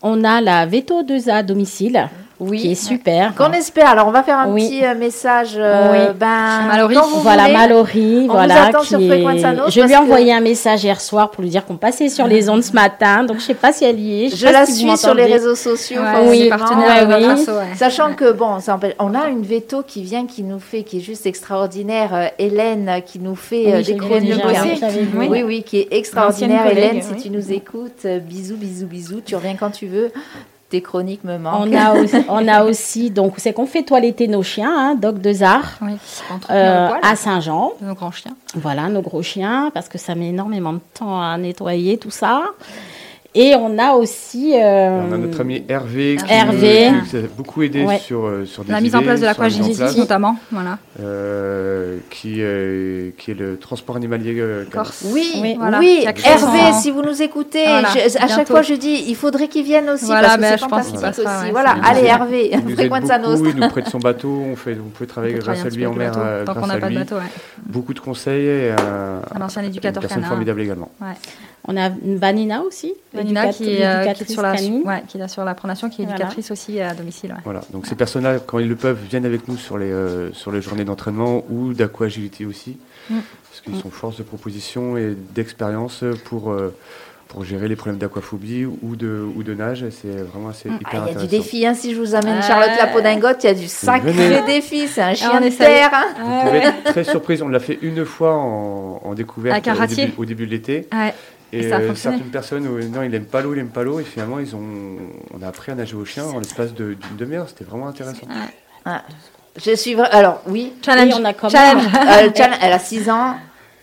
[0.02, 2.08] On a la Veto 2A à domicile
[2.40, 2.58] Oui.
[2.60, 3.34] qui est super.
[3.36, 3.88] Qu'on espère.
[3.90, 4.66] Alors, on va faire un Oui.
[4.68, 5.52] petit euh, message.
[5.56, 6.14] euh, Oui.
[6.18, 6.94] Ben, Mallory.
[6.94, 7.54] quand vous Voilà voulez.
[7.54, 8.54] Mallory, On voilà.
[8.62, 11.42] vous attend qui sur est- Je lui ai que- envoyé un message hier soir pour
[11.42, 13.24] lui dire qu'on passait sur les ondes ce matin.
[13.24, 14.36] Donc je sais pas si elle y est.
[14.36, 16.00] Je la si suis sur les réseaux sociaux.
[16.00, 17.42] Ouais, oui, c'est partenaire de ouais, notre oui.
[17.42, 17.76] asso, ouais.
[17.76, 18.58] Sachant que, bon,
[18.98, 22.10] on a une veto qui vient, qui nous fait, qui est juste extraordinaire.
[22.14, 24.42] euh, Hélène, qui nous fait Oui, euh, des chroniques
[25.14, 25.26] oui.
[25.30, 26.66] Oui, oui, qui est extraordinaire.
[26.66, 29.20] Hélène, si tu nous écoutes, bisous, bisous, bisous.
[29.24, 30.10] Tu reviens quand tu veux.
[30.70, 31.66] Tes chroniques me manquent.
[31.68, 35.20] On a, aussi, on a aussi, donc c'est qu'on fait toiletter nos chiens, hein, Doc
[35.20, 35.92] de Zar, Oui,
[36.28, 37.72] contre euh, à Saint-Jean.
[37.82, 38.36] nos grands chiens.
[38.54, 42.42] Voilà, nos gros chiens, parce que ça met énormément de temps à nettoyer tout ça.
[43.32, 44.54] Et on a aussi.
[44.56, 46.90] Euh, on a notre ami Hervé qui, Hervé.
[46.90, 47.98] nous- qui nous a beaucoup aidé Ouais.
[47.98, 50.34] sur, euh, sur des La mise en place de l'aquagénétique notamment.
[50.50, 50.78] Voilà.
[51.00, 55.04] euh, qui, euh, qui est le transport animalier euh, Corse.
[55.12, 55.80] Oui, Oui, voilà.
[55.80, 59.64] Hervé, si vous nous écoutez, Voilà, je- à chaque fois je dis, il faudrait qu'il
[59.64, 61.44] vienne aussi Voilà, parce que ben, je pense qu'il passera, aussi.
[61.46, 62.06] ouais, voilà, allez.
[62.06, 63.48] Hervé, Il nous aide Frequenza beaucoup, Nostra.
[63.50, 65.92] il nous prête son bateau, on, fait, on peut travailler On grâce à lui en
[65.94, 66.12] mer,
[66.44, 66.98] Tant qu'on grâce n'a à pas de lui.
[66.98, 67.16] bateau.
[67.64, 70.28] Beaucoup de conseils et un, ancien une éducateur personne canin.
[70.28, 70.90] formidable également.
[71.68, 72.94] On a une Vanina aussi.
[73.12, 75.88] Vanina qui est, euh, qui est sur la, ouais, qui est là sur la pronation,
[75.90, 76.18] qui est Voilà.
[76.20, 77.30] éducatrice aussi à domicile.
[77.32, 77.40] ouais.
[77.44, 80.52] Voilà, donc ces personnes-là, quand ils le peuvent, viennent avec nous sur les, euh, sur
[80.52, 82.76] les journées d'entraînement ou d'aqua-agility aussi,
[83.10, 83.16] Mm.
[83.50, 86.72] parce qu'ils sont force de proposition et d'expérience pour, euh,
[87.28, 89.84] pour gérer les problèmes d'aquaphobie ou de, ou de nage.
[89.90, 90.72] C'est vraiment assez Mm.
[90.72, 91.36] Ah, hyper Il y a du intéressant.
[91.44, 92.42] défi, hein, si je vous amène.
[92.42, 95.90] Charlotte la Podingote, il y a du sacré défi, c'est un chien on de terre.
[95.92, 96.04] hein.
[96.24, 100.24] Vous pouvez être très surprise, on l'a fait une fois en, en découverte début, au
[100.24, 100.88] début de l'été.
[101.52, 103.98] Et, Et euh, certaines personnes, euh, non, ils n'aiment pas l'eau, ils n'aiment pas l'eau,
[104.00, 104.62] et finalement, ils ont,
[105.34, 107.48] on a appris à nager au chien en l'espace de- d'une demi-heure.
[107.48, 108.26] C'était vraiment intéressant.
[109.56, 111.10] Je suis Alors, oui, Challenge.
[111.10, 111.84] Et on a quand Challenge.
[111.84, 112.08] même.
[112.08, 113.34] euh, le challenge, elle a 6 ans.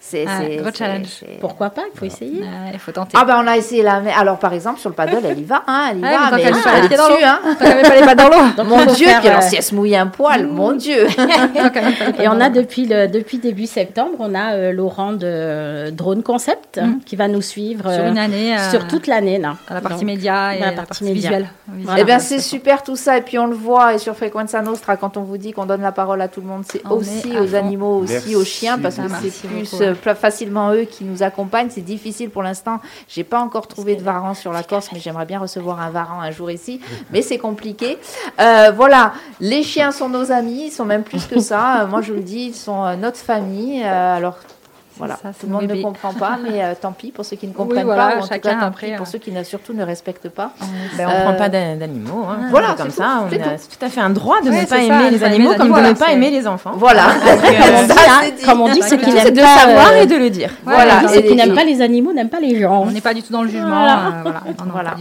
[0.10, 1.08] C'est, Ah, c'est- gros challenge.
[1.42, 1.82] Pourquoi pas?
[1.94, 2.40] Il faut essayer.
[2.42, 3.18] Ouais, Il faut tenter.
[3.20, 4.00] Ah ben on a essayé là.
[4.00, 6.38] mais- Alors par exemple sur le paddle, elle y va, hein, elle y va, mais
[6.38, 7.40] qu'elle elle met pas est les hein.
[7.60, 8.44] Qu'elle pas dans l'eau.
[8.58, 11.08] Donc, Mon Dieu, faire, puis alors euh, si elle se mouille un poil, mon Dieu.
[11.74, 11.94] Qu'elle
[12.24, 16.78] Et on a depuis, le, depuis début septembre, on a euh, Laurent de Drone Concept
[16.82, 17.00] Mhm.
[17.06, 18.58] qui va nous suivre sur euh, une année.
[18.58, 19.40] euh, sur toute l'année.
[19.40, 19.56] là.
[19.68, 21.48] à la partie Donc, média et la partie, visuelle.
[21.98, 24.96] Eh bien c'est super tout ça et puis on le voit et sur Frequenza Nostra
[24.96, 27.56] quand on vous dit qu'on donne la parole à tout le monde, c'est aussi aux
[27.56, 31.24] animaux, aussi aux chiens parce que Ah, c'est plus euh, plus facilement eux qui nous
[31.24, 31.70] accompagnent.
[31.70, 32.80] C'est difficile pour l'instant.
[33.08, 36.22] J'ai pas encore trouvé de varan sur la Corse, mais j'aimerais bien recevoir un varan
[36.22, 36.80] un jour ici.
[37.12, 37.98] Mais c'est compliqué.
[38.40, 41.86] Euh, voilà, les chiens sont nos amis, ils sont même plus que ça.
[41.90, 43.84] Moi je vous le dis, ils sont euh, notre famille.
[43.84, 44.38] Euh, alors
[44.98, 47.48] voilà, ça, tout le monde ne comprend pas, mais euh, tant pis pour ceux qui
[47.48, 49.10] ne comprennent voilà, pas, ou en tout chacun cas tant après, pis pour euh.
[49.10, 50.52] ceux qui ne, surtout ne respectent pas.
[50.98, 52.26] Ben, on Euh, prend pas d'a- d'animaux.
[52.30, 52.48] Hein.
[52.50, 53.04] voilà, C'est comme ça.
[53.04, 53.78] tout, on c'est a- tout.
[53.80, 55.80] Tout à fait un droit de Ouais, ne pas aimer les pas animaux comme de
[55.88, 56.72] ne pas aimer les enfants.
[56.76, 57.04] Voilà.
[57.14, 58.44] Comme on dit, Ça, c'est dit.
[58.46, 60.52] comme on dit, ceux qui n'aiment de pas, savoir euh, et de le dire.
[60.64, 62.84] Voilà, ceux qui n'aiment pas les animaux n'aiment pas les gens.
[62.84, 63.68] On n'est pas du tout dans le jugement.
[64.72, 64.96] Voilà.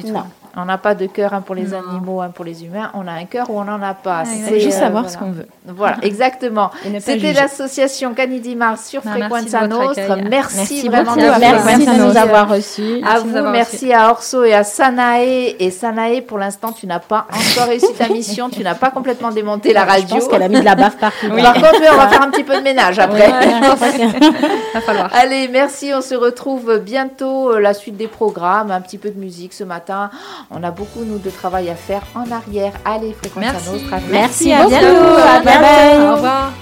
[0.57, 0.63] Non, non.
[0.63, 0.63] Non.
[0.63, 1.79] On n'a pas de cœur un pour les Non.
[1.79, 2.91] animaux, un pour les humains.
[2.95, 4.23] On a un cœur ou on n'en a pas.
[4.23, 5.09] Ouais, C'est, juste euh, savoir voilà.
[5.09, 5.47] ce qu'on veut.
[5.67, 6.71] Voilà, exactement.
[7.01, 10.17] C'était l'association Canidimar sur Bah, merci Frequenza Nostra.
[10.17, 13.01] Merci, Merci vraiment Merci de nous avoir reçus.
[13.07, 15.57] À vous, merci à Orso et à Sanae.
[15.59, 18.49] Et Sanae, pour l'instant, tu n'as pas encore réussi ta mission.
[18.51, 20.17] Tu n'as pas complètement démonté la Je radio.
[20.17, 21.29] pense qu'elle a mis de la baffe partout.
[21.29, 23.31] Par contre, on va faire un petit peu de ménage après.
[24.75, 25.11] Va falloir.
[25.15, 25.93] Allez, merci.
[25.95, 27.59] On se retrouve bientôt.
[27.59, 30.11] La suite des programmes, un petit peu de musique ce matin.
[30.51, 32.72] On a beaucoup, nous, de travail à faire en arrière.
[32.84, 33.70] Allez, Frequenza Merci.
[33.72, 33.99] Nostra.
[34.11, 34.76] Merci à beaucoup.
[34.78, 34.97] bientôt.
[34.97, 35.99] À Bye.
[36.09, 36.53] Au revoir.